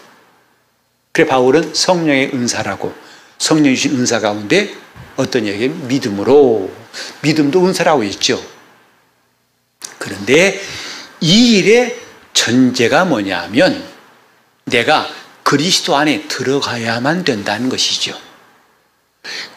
그래 1.12 1.28
바울은 1.28 1.74
성령의 1.74 2.32
은사라고 2.34 2.94
성령이 3.40 3.76
주신 3.76 4.00
은사 4.00 4.22
가운데 4.22 4.74
어떤 5.18 5.46
얘기 5.48 5.68
믿음으로 5.68 6.72
믿음도 7.22 7.66
은사라고 7.68 8.04
있죠. 8.06 8.42
그런데 9.98 10.62
이 11.20 11.58
일의 11.58 12.00
전제가 12.32 13.04
뭐냐면 13.04 13.84
내가 14.64 15.10
그리스도 15.44 15.98
안에 15.98 16.30
들어가야만 16.30 17.26
된다는 17.26 17.68
것이죠. 17.68 18.18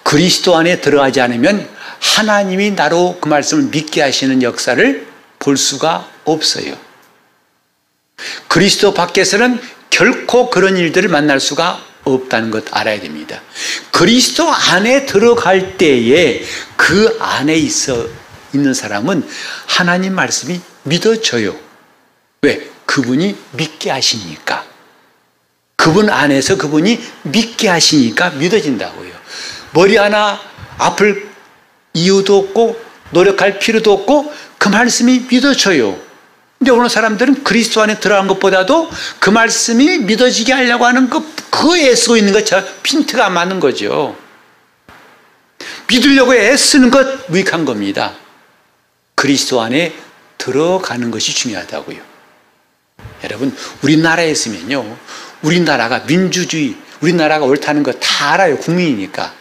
그리스도 0.03 0.57
안에 0.57 0.81
들어가지 0.81 1.21
않으면 1.21 1.76
하나님이 2.01 2.73
나로 2.73 3.19
그 3.21 3.29
말씀을 3.29 3.65
믿게 3.65 4.03
하시는 4.03 4.43
역사를 4.43 5.07
볼 5.39 5.57
수가 5.57 6.09
없어요. 6.25 6.77
그리스도 8.49 8.95
밖에서는 8.95 9.61
결코 9.91 10.51
그런 10.51 10.77
일들을 10.77 11.09
만날 11.09 11.41
수가 11.41 11.83
없다는 12.05 12.51
것 12.51 12.65
알아야 12.71 13.01
됩니다. 13.01 13.43
그리스도 13.91 14.49
안에 14.49 15.07
들어갈 15.07 15.77
때에 15.77 16.43
그 16.77 17.17
안에 17.21 17.57
있어 17.57 18.07
있는 18.55 18.75
사람은 18.75 19.27
하나님 19.67 20.15
말씀이 20.15 20.61
믿어져요. 20.85 21.57
왜? 22.43 22.71
그분이 22.87 23.37
믿게 23.53 23.91
하시니까. 23.91 24.65
그분 25.77 26.09
안에서 26.09 26.57
그분이 26.57 27.01
믿게 27.25 27.69
하시니까 27.69 28.31
믿어진다고요. 28.31 29.13
머리 29.73 29.97
하나 29.97 30.41
아플 30.79 31.29
이유도 31.97 32.39
없고 32.39 32.81
노력할 33.11 33.59
필요도 33.59 33.93
없고 33.93 34.33
그 34.59 34.69
말씀이 34.69 35.27
믿어져요. 35.29 35.99
근데 36.59 36.71
오늘 36.71 36.89
사람들은 36.89 37.45
그리스도 37.45 37.83
안에 37.83 38.01
들어간 38.01 38.27
것보다도 38.29 38.91
그 39.19 39.31
말씀이 39.31 39.99
믿어지게 39.99 40.53
하려고 40.53 40.87
하는 40.87 41.11
그, 41.11 41.21
그 41.51 41.77
애쓰고 41.77 42.17
있는 42.17 42.33
것처럼 42.33 42.65
핀트가 42.83 43.29
맞는 43.31 43.61
거죠. 43.61 44.17
믿으려고 45.89 46.35
애쓰는 46.35 46.91
것 46.91 47.31
무익한 47.31 47.65
겁니다. 47.65 48.15
그리스도 49.15 49.61
안에 49.61 49.95
들어가는 50.39 51.11
것이 51.11 51.35
중요하다고요. 51.35 51.99
여러분, 53.25 53.57
우리나라에 53.83 54.31
있으면요. 54.31 54.97
우리나라가 55.43 56.01
민주주의, 56.07 56.77
우리나라가 57.01 57.45
옳다는 57.45 57.83
거 57.83 57.93
다 58.17 58.33
알아요. 58.33 58.57
국민이니까. 58.57 59.35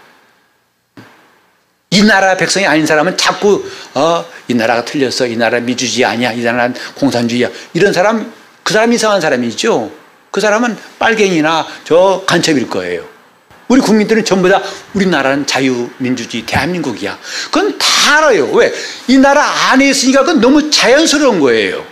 이 1.91 2.03
나라 2.03 2.36
백성이 2.36 2.65
아닌 2.65 2.86
사람은 2.86 3.17
자꾸 3.17 3.63
어, 3.93 4.25
이 4.47 4.53
나라가 4.53 4.83
틀렸어. 4.83 5.27
이 5.27 5.38
나라 5.38 5.59
민주주의 5.59 6.05
아니야. 6.05 6.33
이 6.33 6.41
나라는 6.41 6.75
공산주의야. 6.95 7.49
이런 7.73 7.93
사람 7.93 8.31
그 8.63 8.73
사람 8.73 8.91
이상한 8.91 9.21
사람이죠. 9.21 9.91
그 10.31 10.41
사람은 10.41 10.77
빨갱이나 10.99 11.65
저 11.86 12.23
간첩일 12.25 12.69
거예요. 12.69 13.07
우리 13.67 13.81
국민들은 13.81 14.25
전부 14.25 14.49
다 14.49 14.61
우리나라는 14.93 15.47
자유민주주의 15.47 16.45
대한민국이야. 16.45 17.17
그건 17.45 17.77
다 17.77 18.17
알아요. 18.17 18.51
왜? 18.51 18.73
이 19.07 19.17
나라 19.17 19.43
안에 19.71 19.89
있으니까 19.89 20.21
그건 20.21 20.41
너무 20.41 20.69
자연스러운 20.69 21.39
거예요. 21.39 21.86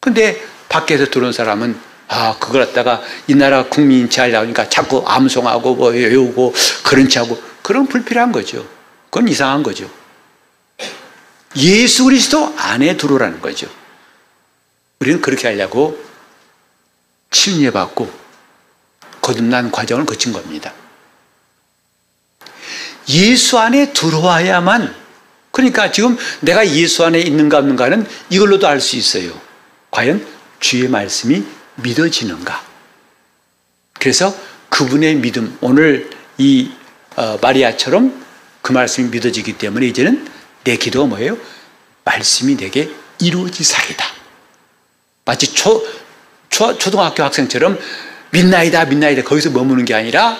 근데 0.00 0.42
밖에서 0.68 1.06
들어온 1.06 1.32
사람은 1.32 1.78
아, 2.08 2.36
그걸 2.38 2.66
갖다가 2.66 3.02
이 3.26 3.34
나라 3.34 3.64
국민 3.64 4.08
지하려니까 4.08 4.68
자꾸 4.68 5.04
암송하고 5.06 5.74
뭐 5.74 5.90
외우고 5.90 6.54
그런 6.84 7.08
체 7.08 7.20
하고 7.20 7.40
그런 7.62 7.86
불필요한 7.86 8.32
거죠. 8.32 8.66
그건 9.10 9.28
이상한 9.28 9.62
거죠. 9.62 9.90
예수 11.56 12.04
그리스도 12.04 12.52
안에 12.56 12.96
들어오라는 12.96 13.40
거죠. 13.40 13.68
우리는 15.00 15.20
그렇게 15.20 15.48
하려고 15.48 15.98
침례받고 17.30 18.10
거듭난 19.22 19.70
과정을 19.70 20.04
거친 20.04 20.32
겁니다. 20.32 20.72
예수 23.08 23.58
안에 23.58 23.92
들어와야만 23.92 24.94
그러니까 25.50 25.92
지금 25.92 26.16
내가 26.40 26.66
예수 26.68 27.04
안에 27.04 27.20
있는가 27.20 27.58
없는가는 27.58 28.06
이걸로도 28.30 28.66
알 28.66 28.80
수 28.80 28.96
있어요. 28.96 29.32
과연 29.90 30.26
주의 30.58 30.88
말씀이 30.88 31.44
믿어지는가? 31.76 32.64
그래서 33.98 34.34
그분의 34.68 35.16
믿음, 35.16 35.56
오늘 35.60 36.10
이 36.38 36.70
어, 37.16 37.38
마리아처럼 37.40 38.24
그 38.60 38.72
말씀이 38.72 39.08
믿어지기 39.10 39.58
때문에 39.58 39.86
이제는 39.86 40.28
내 40.64 40.76
기도가 40.76 41.06
뭐예요? 41.06 41.38
말씀이 42.04 42.56
내게 42.56 42.90
이루어지사이다. 43.20 44.04
마치 45.24 45.52
초, 45.54 45.86
초, 46.50 46.76
초등학교 46.76 47.22
학생처럼 47.22 47.78
mid나이다, 48.32 48.82
mid나이다. 48.82 49.22
거기서 49.22 49.50
머무는 49.50 49.84
게 49.84 49.94
아니라 49.94 50.38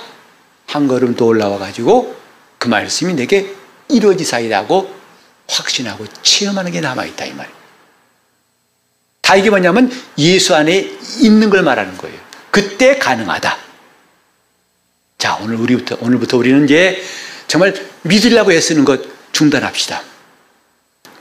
한 0.67 0.89
걸음 0.89 1.15
더 1.15 1.27
올라와 1.27 1.59
가지고 1.59 2.19
그 2.59 2.69
말씀이 2.69 3.15
내게 3.15 3.55
이루어지사이다 3.89 4.59
하고 4.59 4.93
확신하고 5.49 6.07
체험하는 6.23 6.73
게 6.73 6.81
남아있다, 6.81 7.25
이 7.27 7.33
말이에요. 7.35 7.64
다 9.25 9.37
이게 9.37 9.49
뭐냐면 9.49 9.91
예수 10.19 10.55
안에 10.55 10.87
있는 11.21 11.49
걸 11.49 11.63
말하는 11.63 11.97
거예요. 11.97 12.19
그때 12.51 12.99
가능하다. 12.99 13.57
자, 15.17 15.39
오늘 15.41 15.57
우리부터, 15.57 15.97
오늘부터 16.01 16.37
우리는 16.37 16.65
이제 16.65 17.03
정말 17.49 17.75
믿으려고 18.03 18.53
애쓰는 18.53 18.85
것 18.85 19.01
중단합시다. 19.33 20.03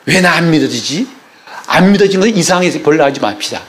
왜 0.05 0.19
나 0.19 0.33
안 0.33 0.51
믿어지지? 0.51 1.07
안 1.67 1.93
믿어진 1.93 2.19
건 2.19 2.27
이상해서 2.29 2.81
벌나하지 2.81 3.21
맙시다. 3.21 3.63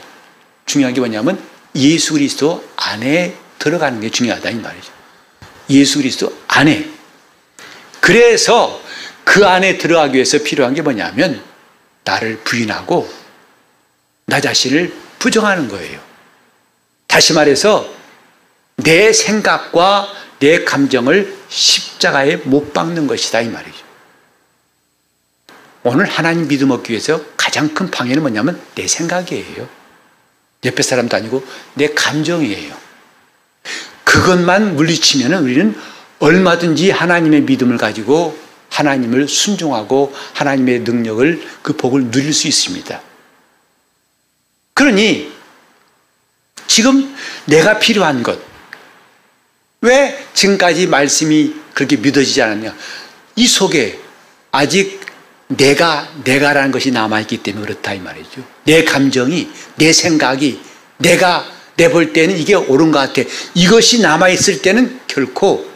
중요한 0.65 0.93
게 0.93 0.99
뭐냐면 0.99 1.41
예수 1.75 2.11
그리스도 2.13 2.61
안에 2.75 3.35
들어가는 3.57 4.01
게 4.01 4.09
중요하다 4.09 4.49
이 4.49 4.55
말이죠. 4.55 4.91
예수 5.69 5.99
그리스도 5.99 6.37
안에. 6.49 6.89
그래서 8.01 8.81
그 9.23 9.47
안에 9.47 9.77
들어가기 9.77 10.15
위해서 10.15 10.39
필요한 10.39 10.73
게 10.73 10.81
뭐냐면 10.81 11.41
나를 12.03 12.39
부인하고 12.43 13.09
나 14.25 14.41
자신을 14.41 14.93
부정하는 15.19 15.67
거예요. 15.67 15.99
다시 17.07 17.33
말해서 17.33 17.89
내 18.77 19.13
생각과 19.13 20.07
내 20.39 20.63
감정을 20.63 21.35
십자가에 21.47 22.37
못 22.37 22.73
박는 22.73 23.07
것이다 23.07 23.41
이 23.41 23.49
말이죠. 23.49 23.85
오늘 25.83 26.05
하나님 26.05 26.47
믿음 26.47 26.71
얻기 26.71 26.91
위해서 26.91 27.21
가장 27.37 27.73
큰 27.73 27.91
방해는 27.91 28.21
뭐냐면 28.21 28.59
내 28.73 28.87
생각이에요. 28.87 29.69
옆에 30.65 30.81
사람도 30.81 31.15
아니고 31.15 31.45
내 31.75 31.93
감정이에요. 31.93 32.75
그것만 34.03 34.75
물리치면 34.75 35.43
우리는 35.43 35.75
얼마든지 36.19 36.89
하나님의 36.89 37.41
믿음을 37.41 37.77
가지고 37.77 38.37
하나님을 38.69 39.27
순종하고 39.27 40.13
하나님의 40.33 40.79
능력을 40.79 41.47
그 41.61 41.73
복을 41.77 42.11
누릴 42.11 42.33
수 42.33 42.47
있습니다. 42.47 43.01
그러니 44.75 45.31
지금 46.67 47.15
내가 47.45 47.79
필요한 47.79 48.21
것, 48.23 48.39
왜 49.81 50.23
지금까지 50.33 50.87
말씀이 50.87 51.55
그렇게 51.73 51.95
믿어지지 51.95 52.41
않았냐? 52.41 52.75
이 53.37 53.47
속에 53.47 53.99
아직 54.51 54.99
내가, 55.47 56.09
내가라는 56.23 56.71
것이 56.71 56.91
남아있기 56.91 57.37
때문에 57.43 57.65
그렇다 57.65 57.93
이 57.93 57.99
말이죠. 57.99 58.43
내 58.65 58.83
감정이, 58.83 59.49
내 59.75 59.93
생각이, 59.93 60.61
내가 60.97 61.49
내 61.77 61.89
볼 61.89 62.13
때는 62.13 62.37
이게 62.37 62.55
옳은 62.55 62.91
것 62.91 62.99
같아. 62.99 63.27
이것이 63.53 64.01
남아있을 64.01 64.61
때는 64.61 64.99
결코 65.07 65.69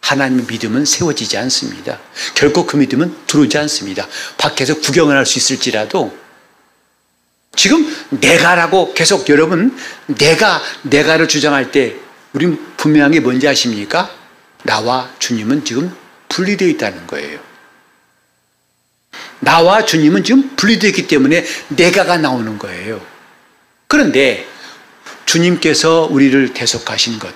하나님의 0.00 0.46
믿음은 0.48 0.84
세워지지 0.84 1.36
않습니다. 1.38 1.98
결코 2.34 2.66
그 2.66 2.76
믿음은 2.76 3.14
들어오지 3.26 3.58
않습니다. 3.58 4.06
밖에서 4.38 4.78
구경을 4.80 5.16
할 5.16 5.26
수 5.26 5.38
있을지라도 5.38 6.16
지금 7.56 7.86
내가라고 8.10 8.94
계속 8.94 9.28
여러분 9.28 9.76
내가 10.06 10.62
내가를 10.82 11.28
주장할 11.28 11.72
때 11.72 11.96
우린 12.32 12.58
분명한 12.76 13.12
게 13.12 13.20
뭔지 13.20 13.48
아십니까? 13.48 14.10
나와 14.62 15.10
주님은 15.18 15.64
지금 15.64 15.94
분리되어 16.28 16.68
있다는 16.68 17.06
거예요. 17.06 17.40
나와 19.40 19.84
주님은 19.84 20.22
지금 20.22 20.54
분리되어 20.56 20.90
있기 20.90 21.06
때문에 21.08 21.44
내가가 21.68 22.18
나오는 22.18 22.58
거예요. 22.58 23.00
그런데 23.88 24.46
주님께서 25.26 26.08
우리를 26.10 26.54
대속하신 26.54 27.18
것, 27.18 27.34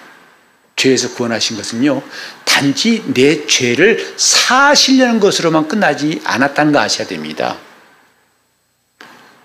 죄에서 0.77 1.15
구원하신 1.15 1.57
것은요, 1.57 2.03
단지 2.45 3.03
내 3.07 3.47
죄를 3.47 4.15
사시려는 4.17 5.19
것으로만 5.21 5.69
끝나지 5.69 6.21
않았다는 6.25 6.73
거 6.73 6.81
아셔야 6.81 7.07
됩니다. 7.07 7.57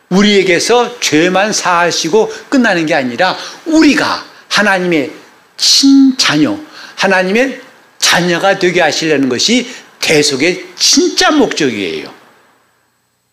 우리에게서 0.10 1.00
죄만 1.00 1.54
사하시고 1.54 2.34
끝나는 2.50 2.86
게 2.86 2.96
아니라 2.96 3.38
우리가 3.66 4.26
하나님의 4.50 5.12
친자녀, 5.58 6.58
하나님의 6.96 7.62
자녀가 8.00 8.58
되게 8.58 8.82
하시려는 8.82 9.30
것이 9.30 9.70
대속의 10.00 10.66
진짜 10.76 11.32
목적이에요. 11.32 12.12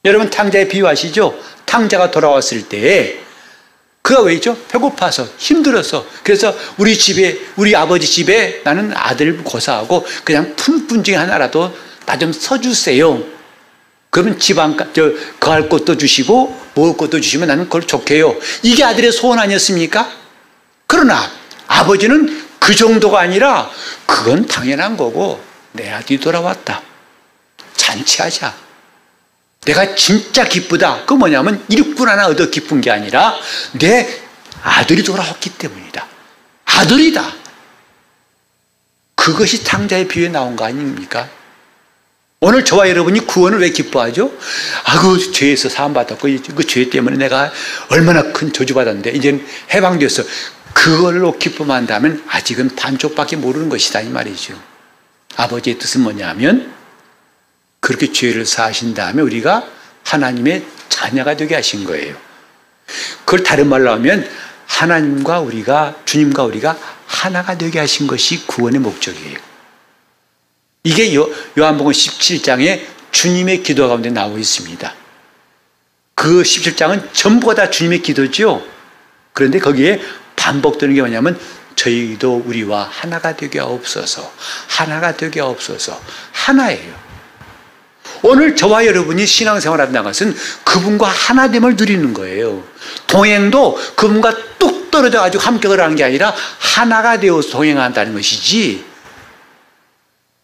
여러분 0.04 0.28
탕자에 0.30 0.68
비유하시죠? 0.68 1.38
탕자가 1.64 2.10
돌아왔을 2.10 2.68
때 2.68 3.20
그가 4.02 4.22
왜죠? 4.22 4.56
배고파서 4.68 5.26
힘들어서 5.36 6.06
그래서 6.22 6.56
우리 6.76 6.96
집에 6.96 7.40
우리 7.56 7.74
아버지 7.74 8.06
집에 8.06 8.60
나는 8.62 8.92
아들 8.94 9.42
고사하고 9.42 10.06
그냥 10.24 10.54
품뿐 10.54 11.02
중에 11.02 11.16
하나라도 11.16 11.74
나 12.06 12.16
좀 12.18 12.32
서주세요. 12.32 13.35
그러면 14.10 14.38
집안 14.38 14.76
저 14.94 15.12
거할 15.40 15.68
것도 15.68 15.96
주시고 15.96 16.58
먹을 16.74 16.96
것도 16.96 17.20
주시면 17.20 17.48
나는 17.48 17.64
그걸 17.64 17.86
좋게요. 17.86 18.36
이게 18.62 18.84
아들의 18.84 19.12
소원 19.12 19.38
아니었습니까? 19.38 20.10
그러나 20.86 21.30
아버지는 21.66 22.44
그 22.58 22.74
정도가 22.74 23.20
아니라 23.20 23.70
그건 24.06 24.46
당연한 24.46 24.96
거고 24.96 25.42
내 25.72 25.90
아들이 25.90 26.18
돌아왔다. 26.18 26.82
잔치하자. 27.76 28.54
내가 29.64 29.94
진짜 29.94 30.44
기쁘다. 30.44 31.04
그 31.06 31.14
뭐냐면 31.14 31.64
일꾼 31.68 32.08
하나 32.08 32.26
얻어 32.26 32.50
기쁜 32.50 32.80
게 32.80 32.90
아니라 32.90 33.36
내 33.72 34.08
아들이 34.62 35.02
돌아왔기 35.02 35.50
때문이다. 35.58 36.06
아들이다. 36.64 37.32
그것이 39.14 39.64
탕자의 39.64 40.08
비유에 40.08 40.28
나온 40.28 40.56
거 40.56 40.64
아닙니까? 40.64 41.28
오늘 42.40 42.64
저와 42.66 42.90
여러분이 42.90 43.20
구원을 43.20 43.60
왜 43.60 43.70
기뻐하죠? 43.70 44.30
아, 44.84 45.00
그 45.00 45.32
죄에서 45.32 45.70
사함받았고, 45.70 46.28
그 46.54 46.64
죄 46.64 46.90
때문에 46.90 47.16
내가 47.16 47.50
얼마나 47.88 48.32
큰 48.32 48.52
저주받았는데, 48.52 49.10
이제는 49.12 49.46
해방되었어. 49.72 50.22
그걸로 50.74 51.38
기쁨한다면 51.38 52.22
아직은 52.28 52.76
반쪽밖에 52.76 53.36
모르는 53.36 53.70
것이다, 53.70 54.02
이 54.02 54.10
말이죠. 54.10 54.54
아버지의 55.36 55.78
뜻은 55.78 56.02
뭐냐면, 56.02 56.72
그렇게 57.80 58.12
죄를 58.12 58.44
사하신 58.44 58.92
다음에 58.92 59.22
우리가 59.22 59.66
하나님의 60.04 60.66
자녀가 60.90 61.36
되게 61.36 61.54
하신 61.54 61.84
거예요. 61.84 62.14
그걸 63.24 63.42
다른 63.42 63.68
말로 63.68 63.90
하면, 63.92 64.28
하나님과 64.66 65.40
우리가, 65.40 65.96
주님과 66.04 66.42
우리가 66.44 66.78
하나가 67.06 67.56
되게 67.56 67.78
하신 67.78 68.06
것이 68.06 68.46
구원의 68.46 68.80
목적이에요. 68.80 69.38
이게 70.86 71.12
요, 71.16 71.28
요한복음 71.58 71.90
17장에 71.90 72.80
주님의 73.10 73.64
기도 73.64 73.88
가운데 73.88 74.08
나와 74.08 74.38
있습니다. 74.38 74.94
그 76.14 76.42
17장은 76.42 77.12
전부가 77.12 77.56
다 77.56 77.70
주님의 77.70 78.02
기도죠. 78.02 78.64
그런데 79.32 79.58
거기에 79.58 80.00
반복되는 80.36 80.94
게 80.94 81.00
뭐냐면 81.00 81.36
저희도 81.74 82.44
우리와 82.46 82.88
하나가 82.88 83.34
되게 83.34 83.58
없어서 83.58 84.32
하나가 84.68 85.16
되게 85.16 85.40
없어서 85.40 86.00
하나예요. 86.30 86.94
오늘 88.22 88.54
저와 88.54 88.86
여러분이 88.86 89.26
신앙생활 89.26 89.80
한다는 89.80 90.04
것은 90.04 90.36
그분과 90.62 91.08
하나됨을 91.08 91.74
누리는 91.74 92.14
거예요. 92.14 92.62
동행도 93.08 93.76
그분과 93.96 94.36
뚝 94.60 94.92
떨어져 94.92 95.18
가지고 95.20 95.42
함격을 95.42 95.80
하는 95.80 95.96
게 95.96 96.04
아니라 96.04 96.32
하나가 96.60 97.18
되어서 97.18 97.50
동행한다는 97.50 98.14
것이지 98.14 98.95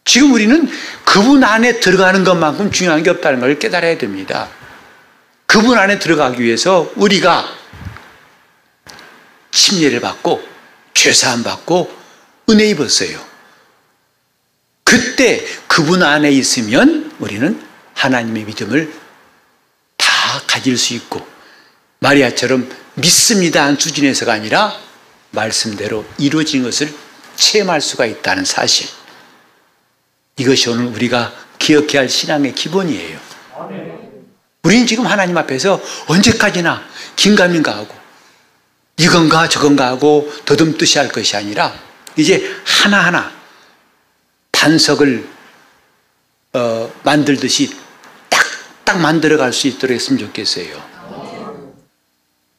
지금 0.05 0.33
우리는 0.33 0.69
그분 1.05 1.43
안에 1.43 1.79
들어가는 1.79 2.23
것만큼 2.23 2.71
중요한 2.71 3.03
게 3.03 3.09
없다는 3.09 3.39
걸 3.39 3.57
깨달아야 3.57 3.97
됩니다. 3.97 4.49
그분 5.45 5.77
안에 5.77 5.99
들어가기 5.99 6.41
위해서 6.41 6.91
우리가 6.95 7.45
침례를 9.51 10.01
받고 10.01 10.43
죄사함 10.93 11.43
받고 11.43 11.95
은혜 12.49 12.67
입었어요. 12.69 13.19
그때 14.83 15.45
그분 15.67 16.03
안에 16.03 16.31
있으면 16.31 17.11
우리는 17.19 17.61
하나님의 17.93 18.43
믿음을 18.45 18.93
다 19.97 20.07
가질 20.47 20.77
수 20.77 20.93
있고 20.95 21.25
마리아처럼 21.99 22.69
믿습니다 22.95 23.63
한 23.63 23.77
수준에서가 23.77 24.33
아니라 24.33 24.77
말씀대로 25.31 26.05
이루어진 26.17 26.63
것을 26.63 26.93
체험할 27.35 27.81
수가 27.81 28.05
있다는 28.05 28.45
사실. 28.45 28.87
이것이 30.37 30.69
오늘 30.69 30.85
우리가 30.87 31.33
기억해야 31.59 32.01
할 32.01 32.09
신앙의 32.09 32.55
기본이에요. 32.55 33.19
우리는 34.63 34.87
지금 34.87 35.05
하나님 35.05 35.37
앞에서 35.37 35.81
언제까지나 36.07 36.83
긴가민가 37.15 37.75
하고 37.75 37.93
이건가 38.97 39.49
저건가 39.49 39.87
하고 39.87 40.31
더듬듯이 40.45 40.97
할 40.97 41.09
것이 41.09 41.35
아니라 41.35 41.73
이제 42.15 42.55
하나하나 42.65 43.31
반석을 44.51 45.27
어, 46.53 46.93
만들듯이 47.03 47.75
딱딱 48.29 49.01
만들어갈 49.01 49.51
수 49.51 49.67
있도록 49.67 49.95
했으면 49.95 50.19
좋겠어요. 50.19 50.93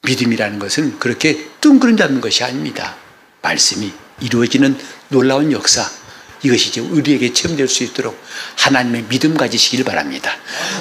믿음이라는 0.03 0.59
것은 0.59 0.99
그렇게 0.99 1.49
뚱그름 1.61 1.97
잡는 1.97 2.21
것이 2.21 2.45
아닙니다. 2.45 2.97
말씀이 3.41 3.93
이루어지는 4.21 4.79
놀라운 5.09 5.53
역사, 5.53 5.89
이것이 6.45 6.69
이제 6.69 6.81
우리에게 6.81 7.33
체험될 7.33 7.67
수 7.69 7.83
있도록 7.85 8.23
하나님의 8.57 9.07
믿음 9.09 9.35
가지시길 9.37 9.85
바랍니다. 9.85 10.31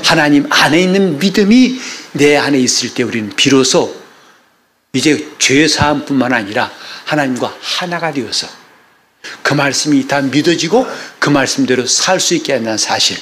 하나님 0.03 0.45
안에 0.51 0.81
있는 0.81 1.17
믿음이 1.17 1.79
내 2.11 2.37
안에 2.37 2.59
있을 2.59 2.93
때 2.93 3.03
우리는 3.03 3.33
비로소 3.35 3.95
이제 4.91 5.27
죄 5.39 5.67
사함뿐만 5.67 6.33
아니라 6.33 6.71
하나님과 7.05 7.57
하나가 7.61 8.11
되어서 8.13 8.47
그 9.41 9.53
말씀이 9.53 10.05
다 10.07 10.21
믿어지고 10.21 10.85
그 11.17 11.29
말씀대로 11.29 11.87
살 11.87 12.19
수 12.19 12.35
있게 12.35 12.53
하는 12.53 12.77
사실 12.77 13.17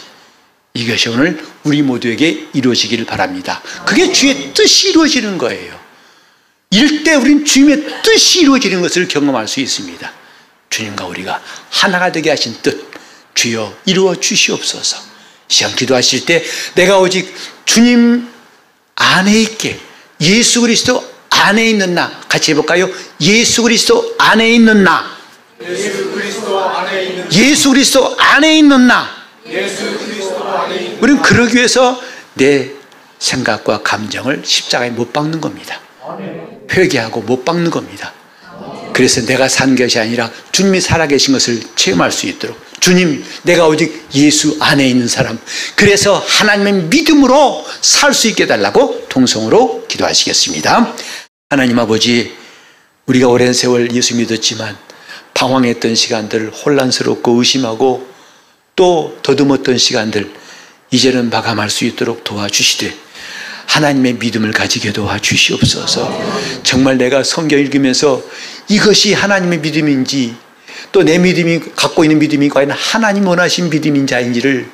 이것이 0.74 1.10
오늘 1.10 1.44
우리 1.64 1.82
모두에게 1.84 2.48
이루어지기를 2.54 3.06
바랍니다. 3.06 3.62
그게 3.86 4.12
주의 4.12 4.52
뜻이 4.54 4.90
이루어지는 4.90 5.38
거예요. 5.38 5.80
이럴 6.72 7.04
때 7.04 7.16
우리는 7.16 7.46
주님의 7.46 8.02
뜻이 8.02 8.42
이루어지는 8.42 8.82
것을 8.82 9.08
경험할 9.08 9.48
수 9.48 9.60
있습니다. 9.60 10.12
주님과 10.72 11.06
우리가 11.06 11.40
하나가 11.70 12.12
되게 12.12 12.32
하신 12.32 12.56
뜻 12.64 12.90
주여 13.36 13.78
이루어 13.86 14.16
주시옵소서. 14.16 14.98
시간 15.48 15.76
기도하실 15.76 16.26
때 16.26 16.44
내가 16.76 16.98
오직 17.00 17.34
주님 17.66 18.28
안에 18.96 19.42
있게 19.42 19.80
예수 20.22 20.62
그리스도 20.62 21.06
안에 21.30 21.70
있는 21.70 21.94
나 21.94 22.22
같이 22.28 22.52
해볼까요? 22.52 22.90
예수 23.20 23.64
그리스도 23.64 24.16
안에 24.18 24.50
있는 24.50 24.84
나 24.84 25.18
예수 25.62 26.12
그리스도 26.12 26.60
안에 26.60 27.04
있는 27.04 27.32
예수 27.34 27.70
그리스도 27.70 28.16
안에 28.18 28.58
있는 28.58 28.88
나 28.88 29.10
예수 29.48 29.98
그리스도 29.98 30.44
안에 30.44 30.76
있는 30.76 31.00
우리는 31.02 31.22
그러기 31.22 31.56
위해서 31.56 32.02
내 32.36 32.72
생각과 33.20 33.84
감정을 33.84 34.44
십자가에 34.46 34.92
못 34.92 35.12
박는 35.12 35.42
겁니다. 35.42 35.80
회개하고 36.72 37.22
못 37.22 37.44
박는 37.44 37.70
겁니다. 37.70 38.14
그래서 39.02 39.26
내가 39.26 39.48
산 39.48 39.76
것이 39.76 39.98
아니라 39.98 40.30
주님이 40.52 40.80
살아계신 40.80 41.34
것을 41.34 41.60
체험할 41.76 42.12
수 42.12 42.28
있도록 42.28 42.56
주님, 42.80 43.26
내가 43.42 43.66
오직 43.68 44.08
예수 44.14 44.58
안에 44.60 44.88
있는 44.88 45.08
사람. 45.08 45.40
그래서 45.76 46.24
하나님의 46.24 46.74
믿음으로 46.84 47.66
살 47.82 48.14
수 48.14 48.28
있게 48.28 48.46
달라고 48.46 49.08
통성으로 49.10 49.88
기도하시겠습니다. 49.88 50.94
하나님 51.50 51.80
아버지, 51.80 52.32
우리가 53.08 53.28
오랜 53.28 53.54
세월 53.54 53.92
예수 53.96 54.16
믿었지만 54.18 54.78
방황했던 55.34 55.96
시간들, 55.96 56.52
혼란스럽고 56.52 57.40
의심하고 57.40 58.08
또 58.76 59.18
더듬었던 59.24 59.80
시간들, 59.80 60.32
이제는 60.92 61.32
마감할 61.32 61.72
수 61.72 61.86
있도록 61.86 62.24
도와주시되 62.24 62.94
하나님의 63.72 64.16
믿음을 64.16 64.52
가지게 64.52 64.92
도와 64.92 65.18
주시옵소서. 65.20 66.12
정말 66.64 66.98
내가 66.98 67.24
성경 67.24 67.58
읽으면서 67.60 68.22
이것이 68.68 69.14
하나님의 69.14 69.60
믿음인지 69.60 70.36
또 70.92 71.04
내 71.04 71.18
믿음이 71.18 71.60
갖고 71.76 72.04
있는 72.04 72.20
믿음이 72.20 72.50
과연 72.50 72.72
하나님 72.72 73.28
원하신 73.28 73.70
믿음인지 73.70 74.14
아닌지를 74.14 74.70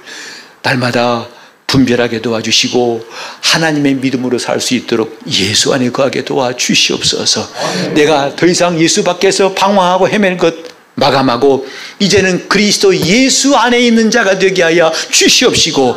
날마다 0.63 1.27
분별하게 1.67 2.21
도와주시고 2.21 3.05
하나님의 3.41 3.95
믿음으로 3.95 4.39
살 4.39 4.59
수 4.59 4.73
있도록 4.73 5.19
예수 5.27 5.73
안에 5.73 5.91
거하게 5.91 6.23
도와주시옵소서. 6.25 7.93
내가 7.93 8.35
더 8.35 8.47
이상 8.47 8.79
예수 8.79 9.03
밖에서 9.03 9.53
방황하고 9.53 10.09
헤맬 10.09 10.37
것 10.37 10.55
마감하고 10.97 11.67
이제는 11.99 12.49
그리스도 12.49 12.95
예수 12.95 13.55
안에 13.55 13.79
있는 13.79 14.09
자가 14.09 14.39
되게 14.39 14.63
하여 14.63 14.91
주시옵시고 15.11 15.95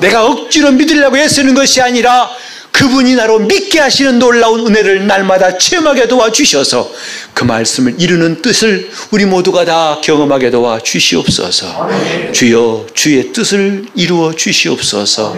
내가 0.00 0.24
억지로 0.26 0.72
믿으려고 0.72 1.18
애쓰는 1.18 1.54
것이 1.54 1.82
아니라 1.82 2.30
그분이 2.72 3.14
나로 3.16 3.40
믿게 3.40 3.80
하시는 3.80 4.18
놀라운 4.18 4.66
은혜를 4.66 5.06
날마다 5.06 5.58
체험하게 5.58 6.06
도와주셔서 6.08 6.90
그 7.34 7.44
말씀을 7.44 7.96
이루는 7.98 8.40
뜻을 8.40 8.90
우리 9.10 9.26
모두가 9.26 9.64
다 9.64 10.00
경험하게 10.02 10.50
도와주시옵소서. 10.50 11.88
주여 12.32 12.86
주의 12.94 13.32
뜻을 13.32 13.86
이루어 13.96 14.32
주시옵소서. 14.32 15.36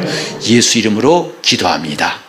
예수 0.49 0.79
이름으로 0.79 1.35
기도합니다. 1.41 2.21